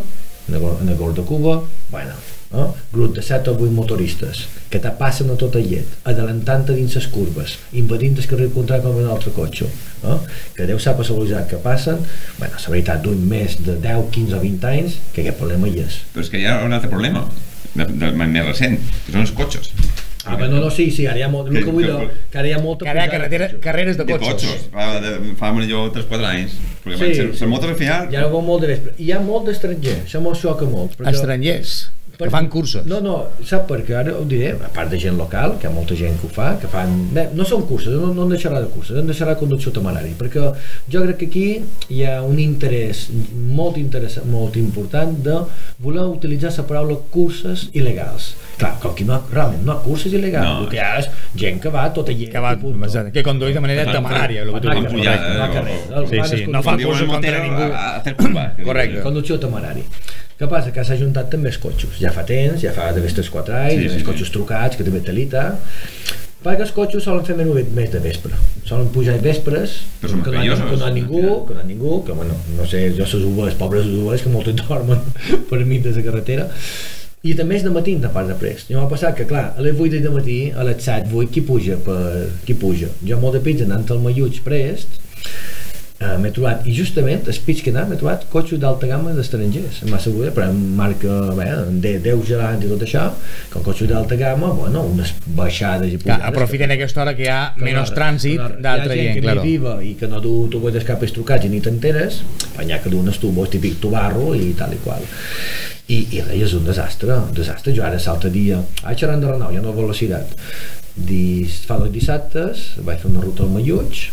[0.97, 2.13] Gol de Cuba, bueno,
[2.51, 2.75] no?
[2.91, 6.95] grup de 7 o 8 motoristes que te passen a tota llet, adelantant a dins
[6.95, 9.69] les curves, impedint el carrer contrari com un altre cotxe,
[10.03, 10.19] no?
[10.55, 12.01] que Déu sap la velocitat que passen,
[12.39, 15.85] bueno, la veritat, d'un més de 10, 15 o 20 anys, que aquest problema hi
[15.85, 16.01] és.
[16.13, 17.25] Però és que hi ha un altre problema,
[17.73, 19.71] de, de, més recent, que són els cotxes.
[20.25, 21.95] Ah, però no, no, sí, sí, ara hi ha molt, que dir,
[22.31, 24.51] que ara hi ha molta Que hi ha de carretera, carreres de De cotxes.
[24.51, 24.67] cotxes.
[24.73, 26.59] Fa, de, fa millor 3-4 anys.
[26.83, 27.45] Perquè Sí, sí, les sí.
[27.49, 28.11] motos al final...
[28.13, 28.93] Hi ha molt de vespre.
[29.01, 30.93] Hi ha molt d'estranger, això me'l xoca molt.
[30.99, 31.73] perquè- Estrangers,
[32.21, 32.85] que fan curses.
[32.85, 33.15] No, no,
[33.49, 33.95] sap per què?
[33.97, 36.29] Ara ho diré, a part de gent local, que hi ha molta gent que ho
[36.29, 36.91] fa, que fan...
[37.15, 40.43] Bé, no són curses, no, no en deixarà de curses, en deixarà conducció temerari, perquè
[40.93, 41.47] jo crec que aquí
[41.89, 45.39] hi ha un interès molt interessant, molt important de
[45.81, 48.35] voler utilitzar la paraula curses il·legals.
[48.61, 50.63] Clar, com que no, realment no hi ha curses il·legals, No.
[50.63, 51.09] el que hi ha és
[51.41, 52.31] gent que va tota llena.
[52.31, 54.43] Que, va, que condueix de manera temerària.
[54.45, 55.31] El que tu dius, correcte.
[55.33, 55.77] eh, va o- carrer.
[55.97, 58.65] o- Sí, sí, no Diuen curses contra ningú.
[58.65, 59.01] Correcte.
[59.01, 59.83] Conducció temerari.
[60.39, 60.71] Què passa?
[60.73, 61.97] Que s'ha juntat també els cotxes.
[62.01, 64.07] Ja fa temps, ja fa d'haver estos 4 anys, Sí, sí, sí, els sí.
[64.07, 65.43] cotxes trucats, que també talita,
[66.43, 68.33] perquè els cotxes solen fer menys més de vespre.
[68.65, 70.41] Solen pujar a vespres, que, no, que no
[70.87, 73.85] hi ningú, que no hi ha ningú, que bueno, no sé, jo les uves, pobres
[73.85, 74.99] uves, que moltes dormen
[75.49, 76.47] per mig de la carretera,
[77.21, 78.71] i també és de matí de part de prest.
[78.71, 81.43] Jo m'ha passat que, clar, a les 8 de matí, a les 7, 8, qui
[81.45, 81.77] puja?
[81.85, 82.01] Per,
[82.47, 82.89] qui puja?
[83.05, 84.97] Jo molt de pits anant al Malluig prest,
[86.01, 89.13] eh, m'he trobat, i justament el pitch que he anat m'he trobat cotxes d'alta gamma
[89.15, 91.47] d'estrangers em va assegurar, però amb marca bé,
[91.85, 93.07] de 10 gerants i tot això
[93.53, 97.31] com cotxes d'alta gamma, bueno, unes baixades i Que pujades aprofiten aquesta hora que hi
[97.31, 99.45] ha que menys trànsit que d'altra hi ha gent que claro.
[99.47, 102.21] viva i que no du tubos d'escape trucats i ni t'enteres
[102.61, 105.05] n'hi ha que du unes tubos típic tubarro i tal i qual.
[105.91, 107.73] I, i res, és un desastre, un desastre.
[107.75, 110.37] Jo ara l'altre dia, ah, xerrant de Renault ja no velocitat
[110.91, 114.09] Dis, fa dos dissabtes vaig fer una ruta al Malluig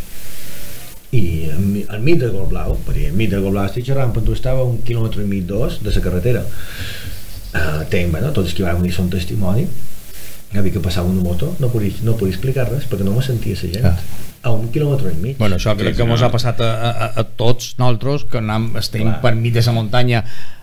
[1.12, 4.12] i en- al mig del Gol Blau, perquè al mig del Gol Blau estic xerrant,
[4.12, 6.42] però tu estava un quilòmetre i mig dos de la carretera.
[7.54, 9.64] Uh, tenc, bueno, tots els que van venir són testimoni,
[10.54, 13.56] havia que passava una moto, no podia, no podia explicar res perquè no me sentia
[13.56, 13.86] la gent.
[13.86, 13.96] Ah.
[14.48, 15.38] A un quilòmetre i mig.
[15.40, 19.02] Bueno, això crec que ens ha passat a, a, a tots nosaltres que anem, estem
[19.08, 19.16] Clar.
[19.24, 20.20] per mig de la muntanya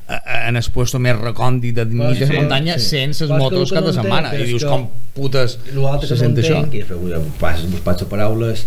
[0.07, 2.85] a- a- en el puesto més recòndit de mig de sí, la muntanya sí.
[2.93, 4.87] sense les motos cada no setmana i dius com
[5.17, 8.65] putes l'altre se que no sent això entenc, i després vos passo paraules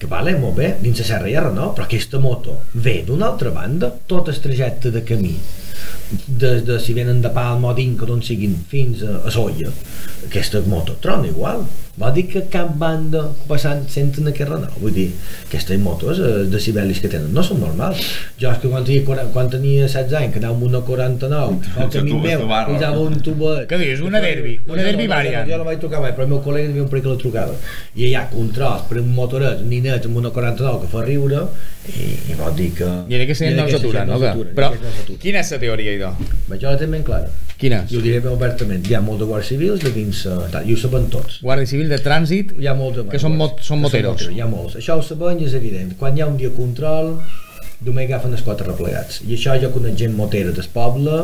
[0.00, 3.50] que vale, molt bé, dins la Serra ha no, però aquesta moto ve d'una altra
[3.52, 5.34] banda, tot el trajecte de camí.
[6.26, 9.68] Des de si venen de Palma o d'Inca d'on siguin fins a, a Solla.
[10.24, 11.66] Aquesta moto trona igual
[12.00, 15.08] vol dir que cap banda passant senten aquest Renault vull dir,
[15.46, 17.30] aquestes motos eh, decibelis que tenen.
[17.36, 18.00] No són normals.
[18.40, 21.74] Jo és que quan tenia, 40 quan tenia 16 anys que anava amb una 49
[21.84, 24.00] al camí meu pujava un tubet Què dius?
[24.06, 25.48] Una derbi, una derbi variant.
[25.48, 27.58] jo no vaig trucar mai, però el meu col·lega havia un parell que la trucava.
[27.96, 31.44] I ha un tros per un motoret, un ninet amb una 49 que fa riure
[31.88, 34.18] i, i vol dir que i en aquesta gent no els aturen, no?
[34.20, 34.68] Que- Però
[35.22, 36.10] quina és la teoria, idò?
[36.52, 37.30] Jo la tinc ben clara.
[37.60, 37.82] Quina?
[37.90, 38.84] I ho diré ben obertament.
[38.88, 41.40] Hi ha molt de guàrdies civils de dins eh, tal, i ho saben tots.
[41.44, 44.28] Guàrdia Civil de Trànsit hi ha molt de Que són mot- són moteros.
[44.32, 45.96] hi ha molts, això ho saben i és evident.
[46.00, 47.16] Quan hi ha un dia control
[47.84, 49.22] només agafen els quatre replegats.
[49.26, 51.22] I això jo conec gent motera del poble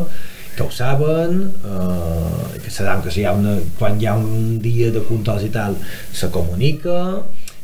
[0.57, 4.59] que ho saben eh, que saben que si hi ha una, quan hi ha un
[4.65, 5.77] dia de controls i tal
[6.13, 7.23] se comunica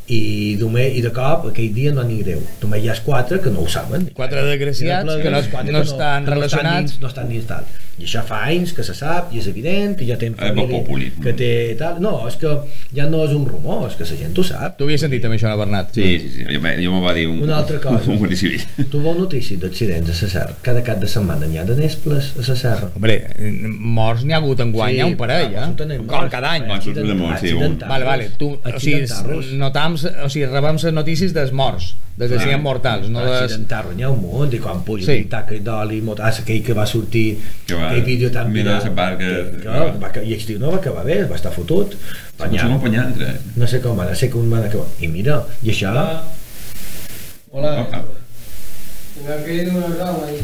[0.09, 3.51] i, només, i de cop aquell dia no n'hi greu només hi ha quatre que
[3.55, 4.09] no ho saben.
[4.17, 6.93] Quatre desgraciats que no- quatre no que estan que relacionats.
[6.93, 7.65] dins, no estan dins tal
[7.99, 11.11] i això fa anys que se sap i és evident i ja té Eh, família
[11.23, 12.49] que té tal no, és que
[12.97, 15.37] ja no és un rumor és que la gent ho sap Tu havies sentit també
[15.37, 15.93] això, Bernat?
[15.95, 16.45] Sí, sí, sí.
[16.55, 18.11] Jo, me- jo m'ho va dir un, Una altra cosa.
[18.11, 18.61] un civil.
[18.91, 20.57] Tu veus notícies d'accidents a la serra.
[20.63, 22.91] Cada cap de setmana n'hi ha de nesples a la serra.
[22.95, 23.19] Hombre,
[23.79, 25.99] morts n'hi ha hagut en guany, Sí, un parell, clar, eh?
[26.07, 26.67] Com cada any.
[26.69, 27.79] De sí, un.
[27.79, 29.53] Vale, vale, tu, o sigui, Accidentats.
[29.61, 33.59] notam, o sigui, rebem les notícies dels morts, dels accidents mortals, no des...
[33.97, 35.23] N'hi ha un munt, i quan puja Sí.
[35.23, 35.29] sí.
[35.29, 37.39] taca d'oli, motas, aquell que va sortir,
[37.83, 39.69] Va- aquell vídeo tan mira viral, barca, que, que que,
[40.23, 41.95] va- i el tio no va acabar bé, va estar fotut,
[42.63, 42.81] se m'ha
[43.11, 43.33] entre.
[43.57, 45.93] no sé com va, no sé com van acabar, i mira, i això,
[47.53, 47.75] Hola.
[50.27, 50.39] Ahí.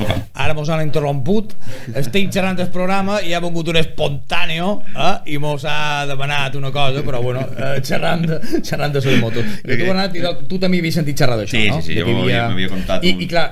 [0.00, 0.14] Opa.
[0.34, 1.52] Ara mos han interromput,
[1.98, 5.10] estic xerrant el programa i ha vingut un espontàneo eh?
[5.34, 8.24] i mos ha demanat una cosa, però bueno, eh, xerrant,
[8.64, 9.44] xerrant de les motos.
[9.64, 11.80] I tu, Bernat, i tu, tu també havies sentit xerrar d'això, Sí, no?
[11.82, 13.46] sí, sí, jo m'havia- m'havia contat I, un- I clar,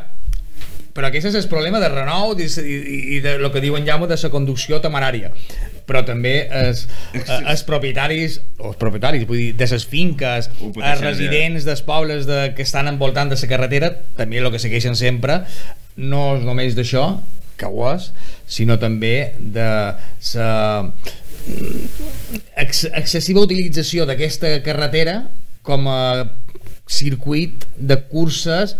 [0.96, 4.08] però aquest és el problema de Renault i, i, i de lo que diuen Jaume
[4.08, 5.30] de la conducció temerària.
[5.86, 11.68] Però també els, els propietaris o els propietaris, vull dir, de les finques els residents
[11.68, 15.42] dels pobles de, que estan envoltant de la carretera també el que segueixen sempre
[15.96, 17.06] no és només d'això
[17.56, 18.10] que ho és,
[18.50, 19.68] sinó també de
[20.34, 20.50] la
[22.58, 25.20] ex excessiva utilització d'aquesta carretera
[25.66, 26.00] com a
[26.86, 28.76] circuit de curses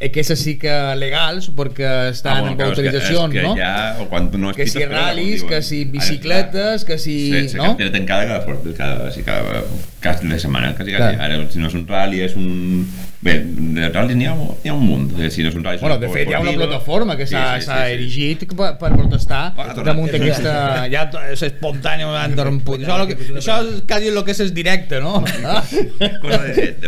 [0.00, 3.54] eh, que sí que legals perquè estan Ah, bueno, amb autoritzacions, que no?
[3.58, 7.18] Ja, o quan no que si com que si bicicletes, que si...
[7.48, 7.72] Sí, no?
[7.72, 9.64] cartera tancada cada, cada, sí, cada,
[10.00, 11.18] cada de setmana, quasi, quasi.
[11.18, 12.86] Ara, si no és un rally, és un...
[13.18, 15.08] Bé, de ral·lis n'hi ha, ha un munt.
[15.18, 17.40] Eh, Si no és un rally, Bueno, de fet, hi ha una plataforma que s'ha
[17.58, 17.94] Sí, sí, s'ha sí, sí.
[17.96, 20.52] erigit per, per protestar Ah, damunt d'aquesta...
[20.92, 22.84] Ja és espontani, han interromput.
[22.84, 25.16] Això, lo que, això és quasi el que és el directe, no?
[25.42, 25.64] Ah?
[26.22, 26.86] Cosa de fet.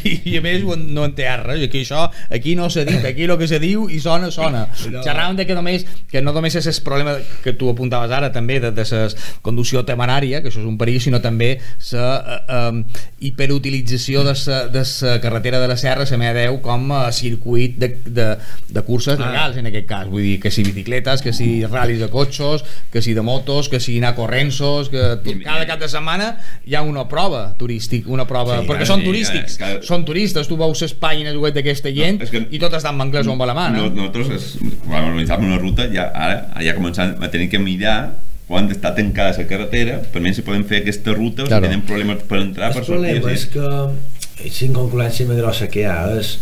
[0.00, 3.30] I, I a més no en té res, aquí això, aquí no s'ha dit, aquí
[3.30, 4.64] el que se diu i sona, sona.
[4.74, 8.58] Xerràvem de que només, que no només és el problema que tu apuntaves ara també
[8.58, 9.06] de, de la
[9.46, 11.54] conducció temerària, que això és un perill, sinó també
[11.94, 12.84] la eh,
[13.20, 17.88] hiperutilització de la de sa carretera de la Serra, la MA10, com a circuit de,
[18.04, 18.26] de,
[18.68, 19.26] de curses Ah.
[19.30, 23.02] legals en aquest cas, vull dir, que si bicicletes, que si ral·lis de cotxos, que
[23.02, 26.82] si de motos, que si anar corrensos, que tot, cada cap de setmana hi ha
[26.82, 29.84] una prova turístic, una prova, Sí, perquè són sí, turístics, clar, clar.
[29.84, 33.00] són turistes, tu veus les pàgines web d'aquesta gent és que- i tot està en
[33.00, 33.90] anglès o en alemany, No, eh?
[33.90, 38.14] nosaltres, es, quan organitzàvem una ruta, ja, ara ja començant a tenir que mirar
[38.50, 41.62] quan està tancada la carretera, per menys si podem fer aquesta ruta o Claro.
[41.62, 43.14] si tenen problemes per entrar, per el sortir.
[43.14, 46.32] problema és que si incongruència més grossa que hi ha és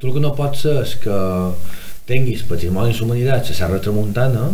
[0.00, 1.18] tu el que no pots ser és que
[2.08, 4.48] tinguis patrimoni i humanitats a Serra Tramuntana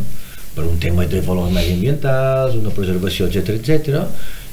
[0.57, 4.03] per un tema de valors mediambientals, una preservació, etc etc.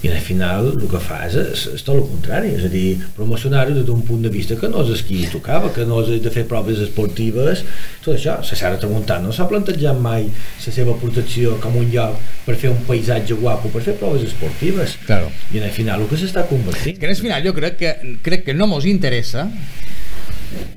[0.04, 3.72] i al final el que fas és, és tot el contrari, és a dir, promocionar-ho
[3.76, 6.34] des d'un punt de vista que no és el qui tocava, que no és de
[6.34, 7.64] fer proves esportives,
[8.04, 12.20] tot això, la Serra Tramuntana no s'ha plantejat mai la seva protecció com un lloc
[12.44, 14.98] per fer un paisatge guapo, per fer proves esportives.
[15.08, 15.32] Claro.
[15.56, 17.94] I al final el que s'està convertint Que en el final jo crec que,
[18.26, 19.48] crec que no mos interessa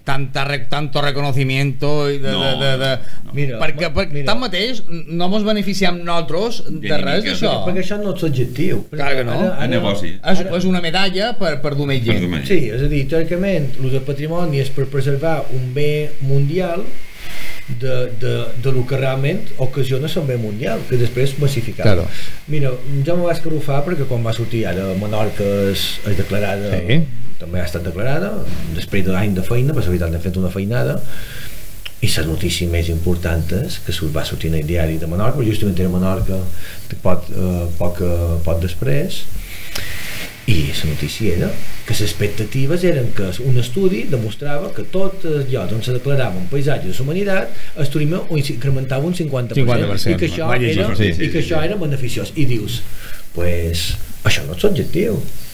[0.05, 2.91] tanta, re- tanto reconocimiento i de, No, de, de, de...
[3.27, 3.33] no.
[3.37, 4.27] Mira, perquè, perquè mira.
[4.33, 8.85] tanmateix no mos beneficiem nosaltres de res d'això Perquè això no és subjectiu.
[8.93, 9.41] Clar que no.
[9.51, 10.13] És negoci.
[10.23, 11.75] és, és una medalla per, per
[12.07, 12.47] Per gent més.
[12.49, 16.85] Sí, és a dir, teòricament, l'ús del patrimoni és per preservar un bé mundial
[17.67, 21.83] de, de, de lo que realment ocasiona un bé mundial, que després massificar.
[21.83, 22.05] Claro.
[22.47, 22.71] Mira,
[23.05, 27.01] jo me vaig carufar perquè quan va sortir ara Menorca és, és declarada, Sí.
[27.41, 28.33] També ha estat declarada,
[28.77, 31.01] després d'any de feina, per la veritat hem fet una feinada,
[32.05, 35.43] i la notícia més important és que surt- va sortir en el diari de Menorca,
[35.43, 36.39] justament era Menorca
[37.03, 39.23] poc, eh, poc, eh, poc després,
[40.47, 41.49] i la notícia era
[41.87, 46.39] que les expectatives eren que un estudi demostrava que tot els llocs on se declarava
[46.39, 47.49] un paisatge de la humanitat
[47.83, 51.33] el turisme ho incrementava un 50%, 50%, i que això, llegir, era, sí, sí, i
[51.33, 51.67] que sí, això sí.
[51.67, 52.31] era beneficiós.
[52.37, 52.79] I dius,
[53.35, 55.19] pues, això no és objectiu.
[55.19, 55.46] L'objectiu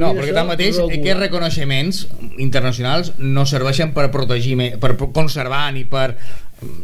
[0.00, 2.02] No, perquè tanmateix aquests reconeixements
[2.38, 6.14] internacionals no serveixen per protegir, me- per conservar ni per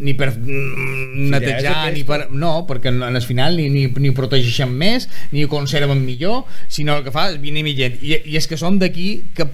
[0.01, 2.31] ni per mm, netejar, ni per...
[2.33, 6.97] No, perquè en el final ni, ni, ni protegeixen més, ni ho conserven millor, sinó
[6.97, 7.99] el que fa és venir gent.
[8.01, 9.45] I, i és que són d'aquí que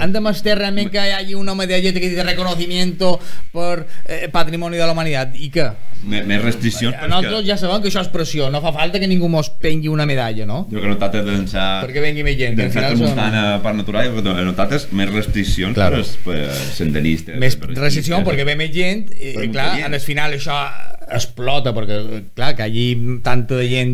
[0.00, 3.18] han de mostrar realment que hi hagi una medalla de reconocimiento
[3.52, 5.36] per eh, patrimoni de la humanitat.
[5.36, 5.68] I què?
[6.00, 9.28] Més, més restriccions Nosaltres ja sabem que això és pressió, no fa falta que ningú
[9.28, 10.62] mos pengui una medalla, no?
[10.72, 11.66] Jo que he notat és d'ençar...
[11.84, 14.86] Perquè vengui més gent, que D'ençar final són- tramuntana per natural, jo he notat és
[14.96, 16.00] més restriccions Claro.
[16.24, 17.36] per, per senderistes.
[17.36, 18.24] més ciclistes.
[18.26, 20.56] perquè ve més gent i, clar, en el final això
[21.16, 22.00] explota perquè
[22.36, 22.86] clar, que allí
[23.24, 23.92] tanta gent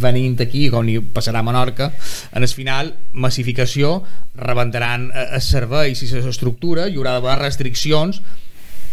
[0.00, 1.90] venint aquí com ni passarà a Menorca
[2.32, 3.98] en el final massificació
[4.38, 8.22] rebentaran eh, els serveis i l'estructura hi haurà d'haver restriccions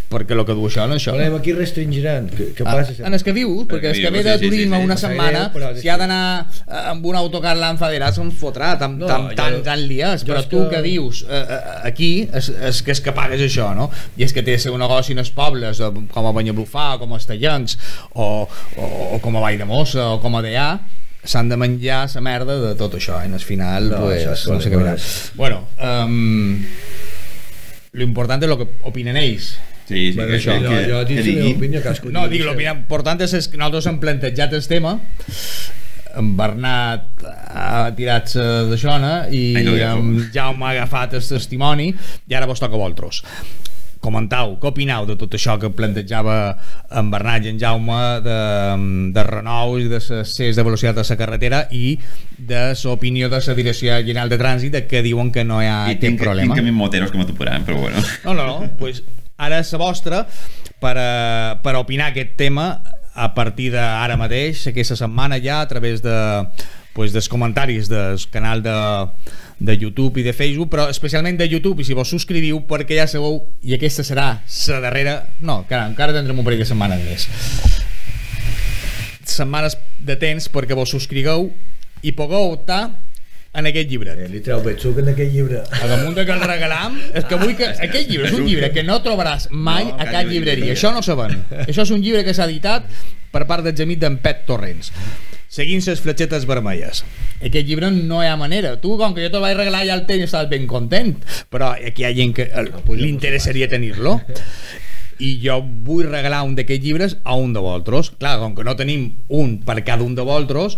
[0.10, 3.06] perquè el que du això no és això Volem aquí restringiran què, què Ah, passa?
[3.08, 4.86] en el que vius, perquè el que ve de turisme sí, sí.
[4.86, 5.42] una setmana,
[5.74, 9.30] és si ha que- d'anar eh, amb un autocar l'enfaderà, se'n fotrà, tan, No, tan,
[9.30, 12.50] jo- tan, tan liats, jo però és tu que, que- vius eh, eh, aquí, és,
[12.50, 13.90] és que és que pagues això, no?
[14.18, 17.00] I és que té el seu negoci en els pobles, eh, com a Banyabufà, o
[17.00, 17.78] com a Estellencs,
[18.14, 18.48] o,
[18.78, 20.80] o, o com a Vall de Mossa, o com a Deià,
[21.26, 24.48] s'han de menjar la merda de tot això, en el final, No, pues, això és
[24.48, 26.64] no sé què és- Bueno, um,
[27.94, 29.56] lo importante es lo que opinen ells.
[29.86, 32.12] Sí, sí, Bueno, que, això, que, jo, que, jo dic que la meva opinió, cadascú
[32.14, 34.96] No, dic, l'opinió important és que nosaltres hem plantejat el tema
[36.16, 41.24] en Bernat ha tirat sa d'aixona i Ai, no, ja en Jaume ha agafat el
[41.28, 43.22] testimoni i ara vos toca a vosaltres.
[44.06, 46.36] Comentau, què opinau de tot això que plantejava
[46.94, 48.38] en Bernat i en Jaume de,
[49.16, 51.98] de renous i de ses de velocitat de la carretera i
[52.38, 55.98] de l'opinió de la Direcció General de Trànsit que diuen que no hi ha I
[55.98, 56.54] cap tinc, problema?
[56.54, 58.04] tinc camins moteros que m'atuparan, però bueno.
[58.26, 59.02] no, no, no, pues
[59.38, 60.24] ara és vostra
[60.80, 62.70] per, a, per a opinar aquest tema
[63.16, 66.16] a partir d'ara mateix, aquesta setmana ja, a través de,
[66.96, 68.76] pues, dels comentaris del canal de,
[69.60, 73.08] de YouTube i de Facebook, però especialment de YouTube, i si vos subscriviu, perquè ja
[73.08, 75.16] sabeu, i aquesta serà la darrera...
[75.40, 77.30] No, encara, encara tindrem un parell de setmanes més.
[79.26, 81.50] Setmanes de temps perquè vos subscrigueu
[82.04, 82.84] i pugueu optar
[83.56, 84.14] en aquest llibre.
[84.26, 85.62] Eh, li treu suc en aquell llibre.
[85.82, 87.70] A damunt de que el regalam, és que vull que...
[87.88, 90.74] Aquest llibre és un llibre que no trobaràs mai No, a cap llibreria.
[90.76, 91.40] Això no saben.
[91.66, 92.86] Això és un llibre que s'ha editat
[93.32, 94.92] per part del gemit d'en Pet Torrents.
[95.56, 97.04] Seguint les fletxetes vermelles.
[97.40, 98.74] Aquest llibre no hi ha manera.
[98.82, 101.16] Tu com que jo te'l vaig regalar ja el tens i estaves ben content.
[101.54, 104.18] Però aquí hi ha gent que el- li interessaria tenir-lo.
[105.24, 108.10] I jo vull regalar un d'aquests llibres a un de vosaltres.
[108.20, 110.76] Clar, com que no tenim un per cada un de vosaltres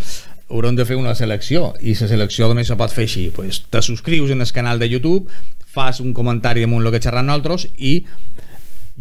[0.50, 3.30] haurem de fer una selecció i la selecció només se pot fer així.
[3.36, 5.28] Pues, te subscrius en el canal de YouTube
[5.68, 8.00] fas un comentari damunt el que xerram nosaltres i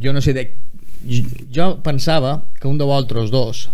[0.03, 0.49] jo no sé de...
[1.55, 3.69] jo pensava que un de vosaltres dos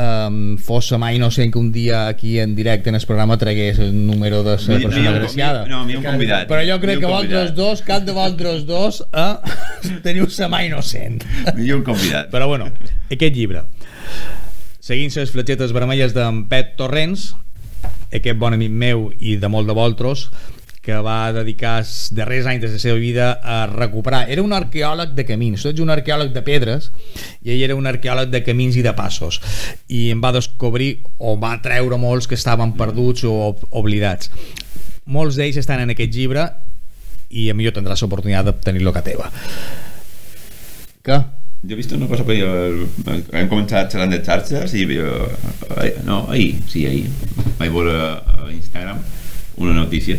[0.00, 3.78] um, fos la mà innocent que un dia aquí en directe en el programa tragués
[3.78, 6.48] el número de la Mi- persona mi- agraciada mi- No, mi un convidat.
[6.48, 9.36] però jo crec Mi que vosaltres dos, cap de vosaltres dos eh,
[10.06, 11.22] teniu la mà innocent.
[11.58, 12.30] I un convidat.
[12.32, 12.72] però bueno,
[13.10, 13.62] aquest llibre
[14.86, 17.32] seguint les fletxetes vermelles d'en Pet Torrents
[18.14, 20.28] aquest bon amic meu i de molt de vosaltres
[20.86, 24.28] que va dedicar els darrers anys de la seva vida a recuperar.
[24.30, 26.92] Era un arqueòleg de camins, tu ets un arqueòleg de pedres
[27.42, 29.40] i ell era un arqueòleg de camins i de passos
[29.90, 34.30] i em va descobrir o va treure molts que estaven perduts o ob- oblidats.
[35.10, 36.46] Molts d'ells estan en aquest llibre
[37.34, 39.32] i a millor tindràs l'oportunitat de tenir-lo a teva.
[41.02, 41.18] Què?
[41.66, 42.50] Jo he vist una cosa que jo,
[43.34, 45.08] hem començat xerrant de xarxes i jo,
[45.82, 47.08] eh, no, ahir, sí, ahir
[47.58, 49.00] vaig veure a Instagram
[49.58, 50.18] una notícia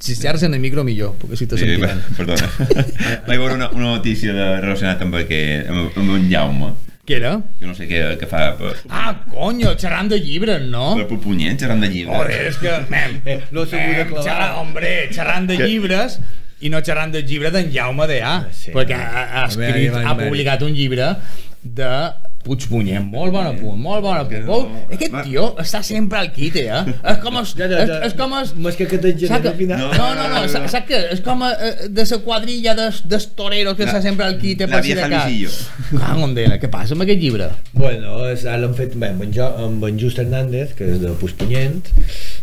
[0.00, 2.00] Si xerres en el micro millor, perquè si te Sí, sentiran.
[2.16, 2.48] perdona
[3.28, 6.70] vaig veure una, una notícia de, relacionada amb, aquest, amb, amb un Jaume
[7.06, 7.32] Què era?
[7.58, 10.94] que no sé què, què fa per, Ah, conyo, xerrant de llibres, no?
[11.00, 12.76] per Pupunyent xerrant de llibre Joder, és que...
[12.92, 14.24] Mem, Eh, no s'ho vull aclarar.
[14.28, 16.18] xerrant, hombre, xerrant de Que- llibres
[16.60, 18.34] i no xerrant del llibre d'en Jaume D.A.
[18.50, 18.66] Sí.
[18.66, 21.14] Sí, perquè ha, ha, A escrit, ha publicat un llibre
[21.62, 21.92] de
[22.40, 24.46] Puigpunyent, molt bon apunt, molt bon apunt.
[24.46, 26.94] No, No, Aquest tio està sempre al quite, eh?
[27.12, 27.50] És com els...
[27.58, 27.98] Ja, ja, És, ja.
[28.08, 28.54] és com els...
[28.56, 29.04] Més que aquest
[29.44, 29.82] que- al final.
[29.98, 31.00] No, no, no, sa- saps què?
[31.12, 34.66] És com eh, de la quadrilla dels, dels toreros que La- està sempre al quite
[34.66, 35.58] la per si de vieja cas.
[36.00, 37.50] Ah, Mondela, què passa amb aquest llibre?
[37.76, 41.12] Bueno, és, l'han fet bé, amb, en jo, amb en Just Hernández, que és de
[41.20, 41.92] Puigpunyent.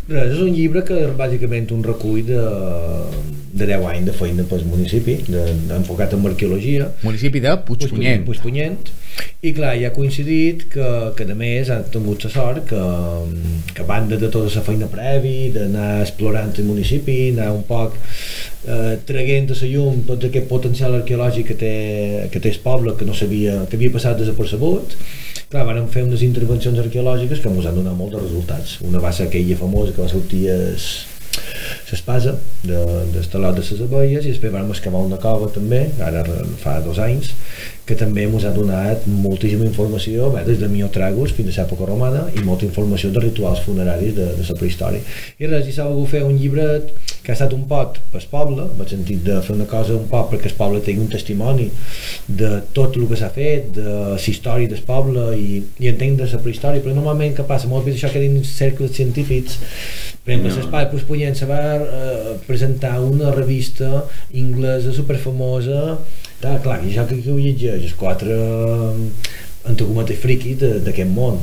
[0.08, 2.38] Res, és un llibre que és bàsicament un recull de,
[3.58, 5.42] de 10 anys de feina pel municipi, de,
[5.76, 6.88] enfocat en arqueologia.
[7.02, 8.24] Municipi de Puigpunyent.
[8.28, 8.94] Puigpunyent.
[9.42, 12.82] I clar, ja ha coincidit que, que a més han tingut la sort que,
[13.74, 17.96] que a banda de tota la feina previ, d'anar explorant el municipi, anar un poc
[17.98, 21.74] eh, traguent a la llum tot aquest potencial arqueològic que té,
[22.32, 24.96] que té el poble, que no sabia, que havia passat desapercebut,
[25.52, 28.78] clar, van fer unes intervencions arqueològiques que ens han donat molts resultats.
[28.84, 30.90] Una va ser aquella famosa que va sortir es,
[31.90, 32.78] l'espasa de,
[33.12, 36.24] del talot de les abelles i després vam excavar una cova també, ara
[36.62, 37.32] fa dos anys,
[37.88, 42.26] que també ens ha donat moltíssima informació, bé, des de miotragus fins a l'època romana
[42.36, 45.00] i molta informació de rituals funeraris de, de la prehistòria.
[45.40, 46.92] I res, i s'ha volgut fer un llibret
[47.24, 50.06] que ha estat un pot pel poble, en el sentit de fer una cosa un
[50.10, 51.70] poc perquè el poble tingui un testimoni
[52.42, 56.44] de tot el que s'ha fet, de la història del poble i, i entendre la
[56.44, 57.70] prehistòria, però normalment què passa?
[57.72, 59.58] Molts vegades això queda en cercles científics
[60.28, 60.56] per exemple, No.
[60.60, 64.04] l'Espai va eh, presentar una revista
[64.36, 65.98] inglesa superfamosa
[66.40, 71.10] clar, clar, i això que aquí ho llegeix els quatre eh, antagometes friquis de- d'aquest
[71.10, 71.40] món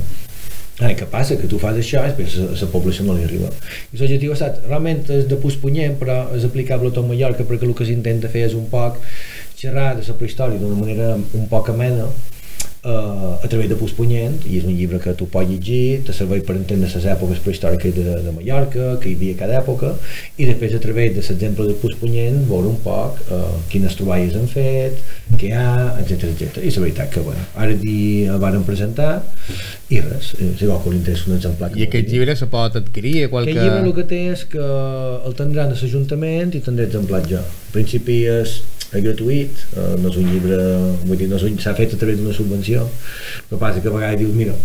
[0.84, 1.38] Ai, què passa?
[1.39, 3.48] Que tu fas això i després a la població no li arriba.
[3.93, 7.64] I l'objectiu ha estat, realment és de Puigpunyent, però és aplicable a tot Mallorca perquè
[7.64, 8.98] el que s'intenta fer és un poc
[9.56, 12.10] xerrar de la prehistòria d'una manera un poc amena
[12.86, 16.46] eh, a través de Puigpunyent i és un llibre que tu pots llegir, te serveix
[16.48, 19.96] per entendre les èpoques prehistòriques de, de Mallorca, que hi havia cada època
[20.38, 23.42] i després a través de l'exemple de Puigpunyent veure un poc eh,
[23.74, 25.02] quines troballes han fet,
[25.36, 26.62] què hi ha, etc etc.
[26.62, 27.98] I la veritat que bueno, ara di
[28.30, 29.14] el varen presentar
[29.90, 32.78] i res, eh, si vol que li interessa un exemplar I aquest llibre se pot
[32.80, 33.54] adquirir a qualque...
[33.54, 37.42] Aquest llibre el que té és que el tindran a l'Ajuntament i tindré exemplar jo.
[37.42, 38.60] En principi és,
[39.00, 40.58] és gratuït, eh, no és un llibre,
[41.06, 42.86] vull dir, no s'ha fet a través d'una subvenció.
[42.86, 44.56] El que passa que a vegades dius, mira,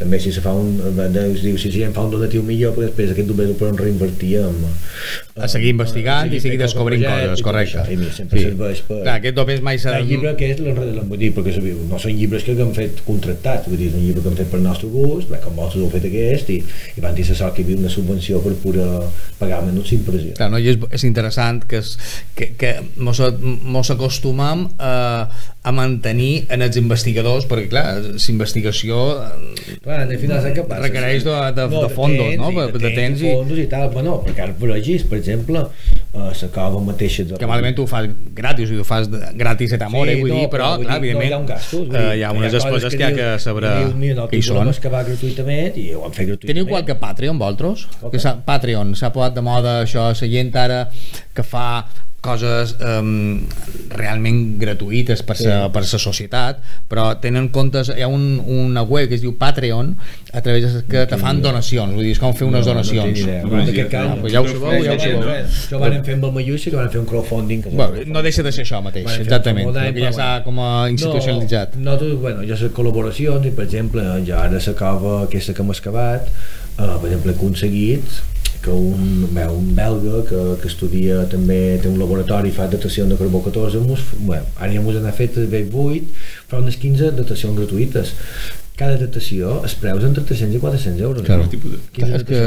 [0.00, 0.78] també si se fa un,
[1.12, 3.80] dius, dius, si la gent fa un donatiu millor, perquè després aquest diners el poden
[3.80, 4.62] reinvertir en,
[5.36, 7.82] a seguir investigant i seguir fent descobrint projectes coses, i correcte.
[7.84, 8.36] això.
[8.36, 8.98] I serveix per...
[9.04, 12.16] Clar, aquest dopes mai s'ha El llibre que és vull dir, perquè sabeu, no són
[12.18, 14.88] llibres que han fet contractats, vull dir, és un llibre que han fet per nostre
[14.90, 16.58] gust, bé, com vosaltres heu fet aquest, i,
[16.96, 18.88] i van dir la sort que hi havia una subvenció per poder
[19.38, 20.34] pagar menys impressió.
[20.40, 20.58] Clar, no?
[20.58, 21.94] I és, és interessant que, es,
[22.34, 25.28] que, que mos, mos acostumam a,
[25.62, 29.00] a mantenir en els investigadors, perquè clar, l'investigació
[30.68, 30.82] passa?
[30.86, 32.50] Requereix de- de- de fondos, no?
[32.56, 33.34] De, De de temps temps i- i...
[33.36, 33.88] fondos i tal.
[33.94, 35.62] Bueno, perquè ara vegis, per exemple,
[36.10, 37.38] a la cova mateixa de...
[37.40, 39.08] que malament tu ho fas gratis, o ho fas
[39.38, 41.86] gratis et amore, vull dir, però, vull clar, dir, evidentment, no, hi ha un gastos,
[41.86, 43.30] vull eh, dir, hi ha unes despeses que hi ha que
[44.18, 44.72] no, què hi són.
[44.74, 46.54] excavar gratuïtament i ho han fet gratuïtament.
[46.54, 47.86] Teniu qualque Patreon, vosaltres?
[48.00, 48.16] Ok.
[48.16, 50.84] Que Patreon, s'ha posat de moda això, la gent ara
[51.36, 51.66] que fa
[52.20, 53.40] coses um,
[53.96, 55.72] realment gratuïtes per sa, Sí.
[55.72, 56.58] per sa societat,
[56.90, 59.94] però tenen comptes, hi ha un, una web que es diu Patreon,
[60.32, 63.18] a través de que te fan donacions, vull dir, és com fer unes No, donacions.
[63.18, 63.42] No, idea.
[63.44, 64.20] No, En aquest cas, no, no.
[64.22, 65.22] pues ja ho sabeu, ja ho sabeu.
[65.40, 67.62] Això ho van fer amb el Mayushi, que van fer un crowdfunding.
[67.62, 71.74] Que Bueno, no deixa de ser això mateix, exactament, perquè ja s'ha com a institucionalitzat.
[71.76, 75.62] No, nosaltres, bueno, ja les col·laboracions i per exemple, ja ara la cova aquesta que
[75.62, 78.20] hem excavat, eh, per exemple, he aconseguit
[78.62, 83.06] que un, bé, un belga que, que estudia també, té un laboratori i fa datació
[83.08, 86.02] de carbó 14 mos, bueno, ara ja mos n'ha fet bé 8
[86.50, 88.14] fa unes 15 datacions gratuïtes.
[88.80, 91.24] Cada datació es preus entre 300 i 400 euros.
[91.26, 91.44] Claro.
[91.50, 92.38] 15 És que-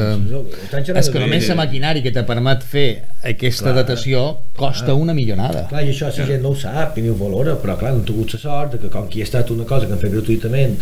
[0.97, 3.75] És que de- només la maquinari que te permet fer aquesta Clar.
[3.83, 4.23] datació
[4.57, 5.67] costa una millonada.
[5.69, 7.99] Clar, i això la gent no ho sap i ni ho valora, però clar, no
[7.99, 9.99] han tingut la sort de que com que hi ha estat una cosa que han
[9.99, 10.75] fet gratuïtament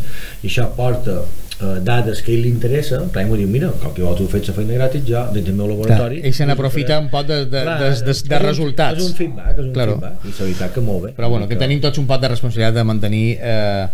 [0.44, 1.20] i això porta
[1.64, 4.32] eh, dades que a ell li interessa, clar, m'ho diu, mira, com que vosaltres heu
[4.36, 6.20] fet la feina gratis, jo, dins del meu laboratori...
[6.22, 9.00] Clar, ell se n'aprofita un poc de, de, Clar, de, de, és de un- resultats.
[9.00, 9.98] És un feedback, és un Claro.
[10.00, 11.14] feedback, i la veritat que molt bé.
[11.18, 13.88] Però bueno, que tenim tots un pot de responsabilitat de mantenir eh,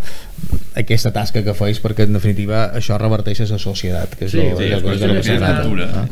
[0.77, 4.43] aquesta tasca que feis perquè en definitiva això reverteix a la societat que és Sí,
[4.43, 5.65] lo, sí, és lo que se trata.
[5.87, 6.05] Ah.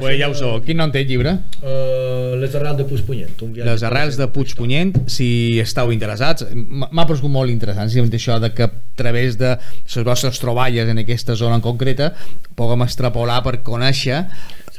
[0.00, 0.58] Pues ja ho sou.
[0.66, 1.36] Quin nom té el llibre?
[1.62, 3.34] Uh, les arrels de Puigpunyent.
[3.46, 5.30] Un viatge Les arrels de Puigpunyent, si
[5.62, 10.42] estàu interessats, m'ha paregut molt interessant, simplement això de que a través de les vostres
[10.42, 12.12] troballes en aquesta zona en concreta
[12.58, 14.24] puguem extrapolar per conèixer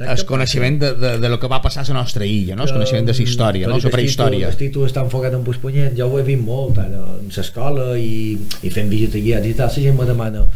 [0.08, 2.66] Saps el coneixement de, de, de lo que va passar a la nostra illa, no?
[2.68, 3.80] el coneixement de la història, no?
[3.82, 4.52] la prehistòria.
[4.52, 8.38] El títol està enfocat en Puigpunyent, jo ho he vist molt ara en l'escola i,
[8.62, 10.46] i fent visites guiats i tal, la gent me demana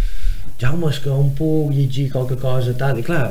[0.61, 3.27] Jaume, és que on puc llegir qualque cosa tal, i clar,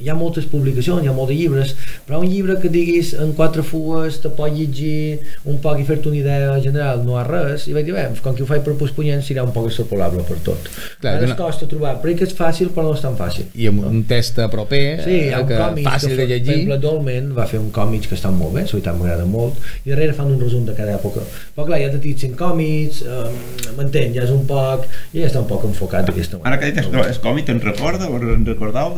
[0.00, 1.72] hi ha moltes publicacions, hi ha molts llibres,
[2.06, 6.10] però un llibre que diguis en quatre fues te pot llegir un poc i fer-te
[6.10, 8.76] una idea general, no ha res, i vaig dir, bé, com que ho faig per
[8.80, 10.68] posponent serà un poc extrapolable per tot.
[11.00, 13.16] Clar, Ara que es no- costa trobar, però que és fàcil però no és tan
[13.18, 13.44] fàcil.
[13.54, 16.22] I amb un test proper, Sí, hi ha eh, un que còmic fàcil que de
[16.22, 16.52] fa- Per llegir.
[16.54, 19.90] exemple, Dolmen va fer un còmic que estan molt bé, la veritat m'agrada molt, i
[19.90, 21.20] darrere fan un resum de cada època.
[21.54, 25.40] Però clar, ja t'he dit 5 còmics, eh, m'entén, ja és un poc, ja està
[25.40, 28.08] un poc enfocat d'aquesta Ara que dius que és còmic, te'n recorda?
[28.08, 28.94] o Te'n recordeu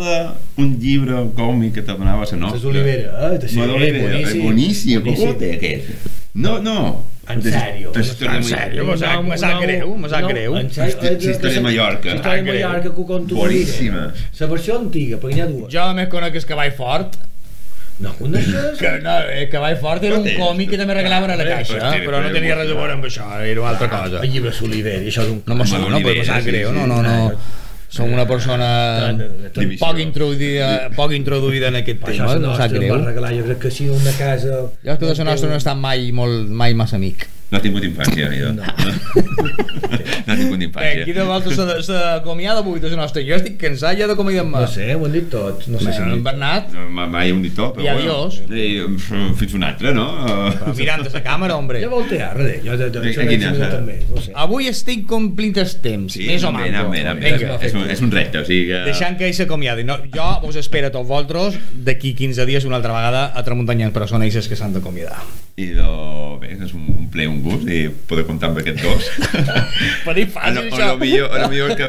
[0.56, 2.56] d'un llibre, un còmic que te donava la nota?
[2.56, 3.38] És Olivera, eh?
[3.48, 4.38] Sí, d'Olivera, boníssim.
[4.38, 5.02] és boníssim.
[5.02, 5.54] Boníssim.
[5.54, 5.84] aquest?
[6.34, 7.04] No, no.
[7.28, 7.92] En sèrio?
[7.94, 8.84] És història En sèrio?
[8.88, 9.22] Mallorca.
[9.28, 10.56] me sap greu, me sap greu.
[10.56, 10.94] En sèrio?
[10.96, 12.08] Histo- història de Mallorca.
[12.08, 12.68] La història de greu.
[12.68, 14.04] Mallorca que ho conto Boníssima.
[14.40, 15.72] La versió antiga, perquè n'hi ha dues.
[15.72, 17.18] Jo només conec el cavall fort,
[17.98, 18.78] No coneixes?
[18.78, 22.04] que no, el cavall fort era un còmic que també regalaven a la caixa, Hòstia,
[22.06, 24.20] però no tenia res a veure amb això, era una altra cosa.
[24.22, 25.42] El llibre Soliver, això és un...
[25.46, 26.76] No no, me sap greu, sí.
[26.78, 27.32] no, no, no.
[27.88, 28.68] Som una persona
[29.56, 29.80] Divisió.
[29.80, 32.92] poc introduïda, poc introduïda en aquest tema, no sap greu.
[32.92, 34.60] va regalar, jo crec que si una casa...
[34.84, 37.24] Jo és que la nostra no he estat mai, molt, mai massa amic.
[37.48, 38.52] No ha tingut infància, ni no.
[38.62, 41.04] no ha tingut infància.
[41.06, 43.22] qui de vosaltres s'acomiada avui de la nostra?
[43.24, 44.60] Jo estic cansat ja d'acomiadar-me.
[44.60, 46.02] No sé, ho han dit tots, no sé si...
[46.04, 48.40] En Bernat, No, ma- mai un dit tot, però I adiós.
[48.50, 48.60] Bueno.
[48.60, 50.04] I, fins un altre, no?
[50.58, 51.80] però mirant a la càmera, hombre.
[51.80, 53.70] Ja voltea, res, jo de, de, Aquí això de eh?
[53.72, 54.34] també, no sé.
[54.44, 57.22] Avui estic complint els temps, Sí, més o anem, anem.
[57.24, 58.82] Vinga, És, un, és un repte, o sigui que...
[58.90, 59.88] deixant que ell s'acomiadi.
[59.88, 63.94] No, jo us espero a tots vosaltres d'aquí 15 dies una altra vegada a Tramuntanyans,
[63.96, 65.20] però són ells que s'han d'acomiadar.
[65.58, 65.86] I de,
[66.42, 67.80] bé, és un, un ple, un gust i
[68.10, 69.08] poder comptar amb aquests dos.
[70.04, 70.86] Per dir O fàcil, no, o això.
[70.88, 71.88] no millor, o no millor que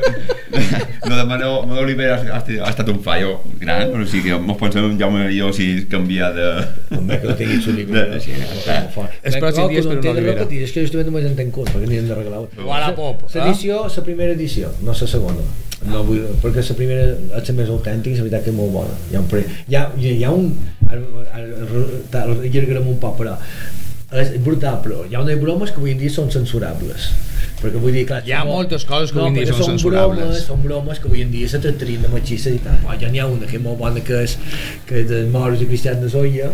[1.10, 4.58] lo de Manó, Manó Oliver ha, ha, estat un fallo gran, o sigui que mos
[4.60, 6.50] pensem en Jaume i jo si canviar de...
[6.98, 8.06] Home, que no tinguis Soliver.
[8.14, 10.46] De- sí, Els pròxims dies per una Olivera.
[10.50, 12.44] és que justament només en tenc curs, perquè n'hi hem de regalar.
[12.66, 13.34] O a la pop, eh?
[13.40, 15.44] L'edició, la primera edició, no la segona.
[15.90, 17.06] No vull, perquè la primera
[17.40, 18.98] és la més autèntica i la veritat que és molt bona.
[19.12, 20.50] Hi ha un, pre, hi ha, hi ha, hi ha un
[22.14, 23.36] allargarem un poc, però
[24.12, 27.12] és brutal, però hi ha unes bromes que avui en dia són censurables
[27.62, 29.70] perquè vull dir, clar, Hi ha són- moltes coses que no, avui dia perquè són
[29.74, 30.20] censurables.
[30.26, 33.10] bromes, són bromes que avui en dia se tractarien de machistes i tal, però ja
[33.12, 34.38] n'hi ha una que és molt bona que és,
[34.88, 36.50] que és de moros i cristians de Zoya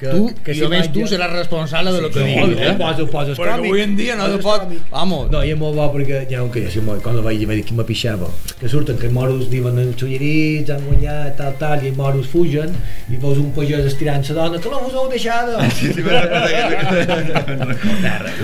[0.00, 2.74] que, Tu, que i només tu seràs responsable de lo que Sí, diguis, no, eh?
[2.78, 4.68] poso, poso Perquè avui en dia no se pot...
[4.90, 5.30] Vamos.
[5.30, 7.38] no, i és molt bo perquè hi ha un que jo molt- quan el vaig
[7.38, 8.28] dir, vaig dir que m'apixava
[8.60, 12.74] que surten que moros diuen els xullerits han guanyat, tal, tal, i els moros fugen
[13.08, 16.20] i veus un pagès estirant la dona que no vos heu deixada Sí, sí, no,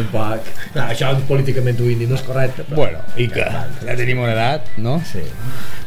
[0.01, 2.85] un poc no, això políticament avui dia no és correcte però...
[2.85, 4.99] Bueno, i que ja tenim una edat, no?
[5.07, 5.25] sí.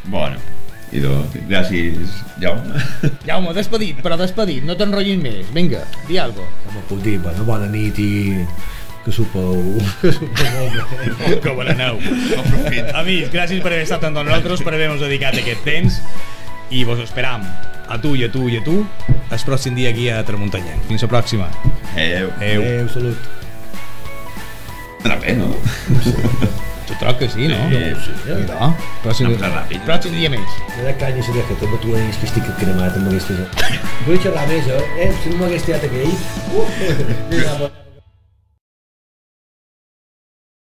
[0.09, 0.39] Bueno,
[0.91, 2.81] i do, gràcies, Jaume.
[3.27, 5.47] Jaume, despedit, però despedit, no t'enrotllis més.
[5.53, 6.45] Vinga, di algo.
[6.65, 8.11] no me'n puc dir, bueno, bona nit i
[9.05, 9.61] que sopeu,
[10.01, 12.01] que sopeu molt bé Que bona neu.
[12.41, 12.89] Aprofit.
[12.97, 16.01] Amics, gràcies per haver estat amb nosaltres, per haver-nos dedicat aquest temps
[16.73, 17.45] i vos esperam
[17.89, 18.83] a tu i a tu i a tu
[19.29, 20.77] el pròxim dia aquí a Tramuntanyà.
[20.89, 21.51] Fins la pròxima.
[21.93, 22.33] Adéu.
[22.37, 22.65] Adéu.
[22.65, 23.38] Adéu, salut
[25.03, 25.49] Anar bé, no?
[26.89, 27.57] Tu troc que sí, no?
[27.69, 28.13] Sí, sí.
[28.25, 28.71] Mira,
[29.03, 29.83] pròxim, Anem ràpid.
[29.87, 30.55] pròxim dia més.
[30.77, 33.83] Me da canya saber que també tu és que estic cremat amb aquesta gent.
[34.07, 34.81] Vull xerrar més, eh?
[35.05, 36.15] Eh, si no m'hagués tirat aquell...
[36.49, 36.65] Uh,
[37.31, 37.69] mira,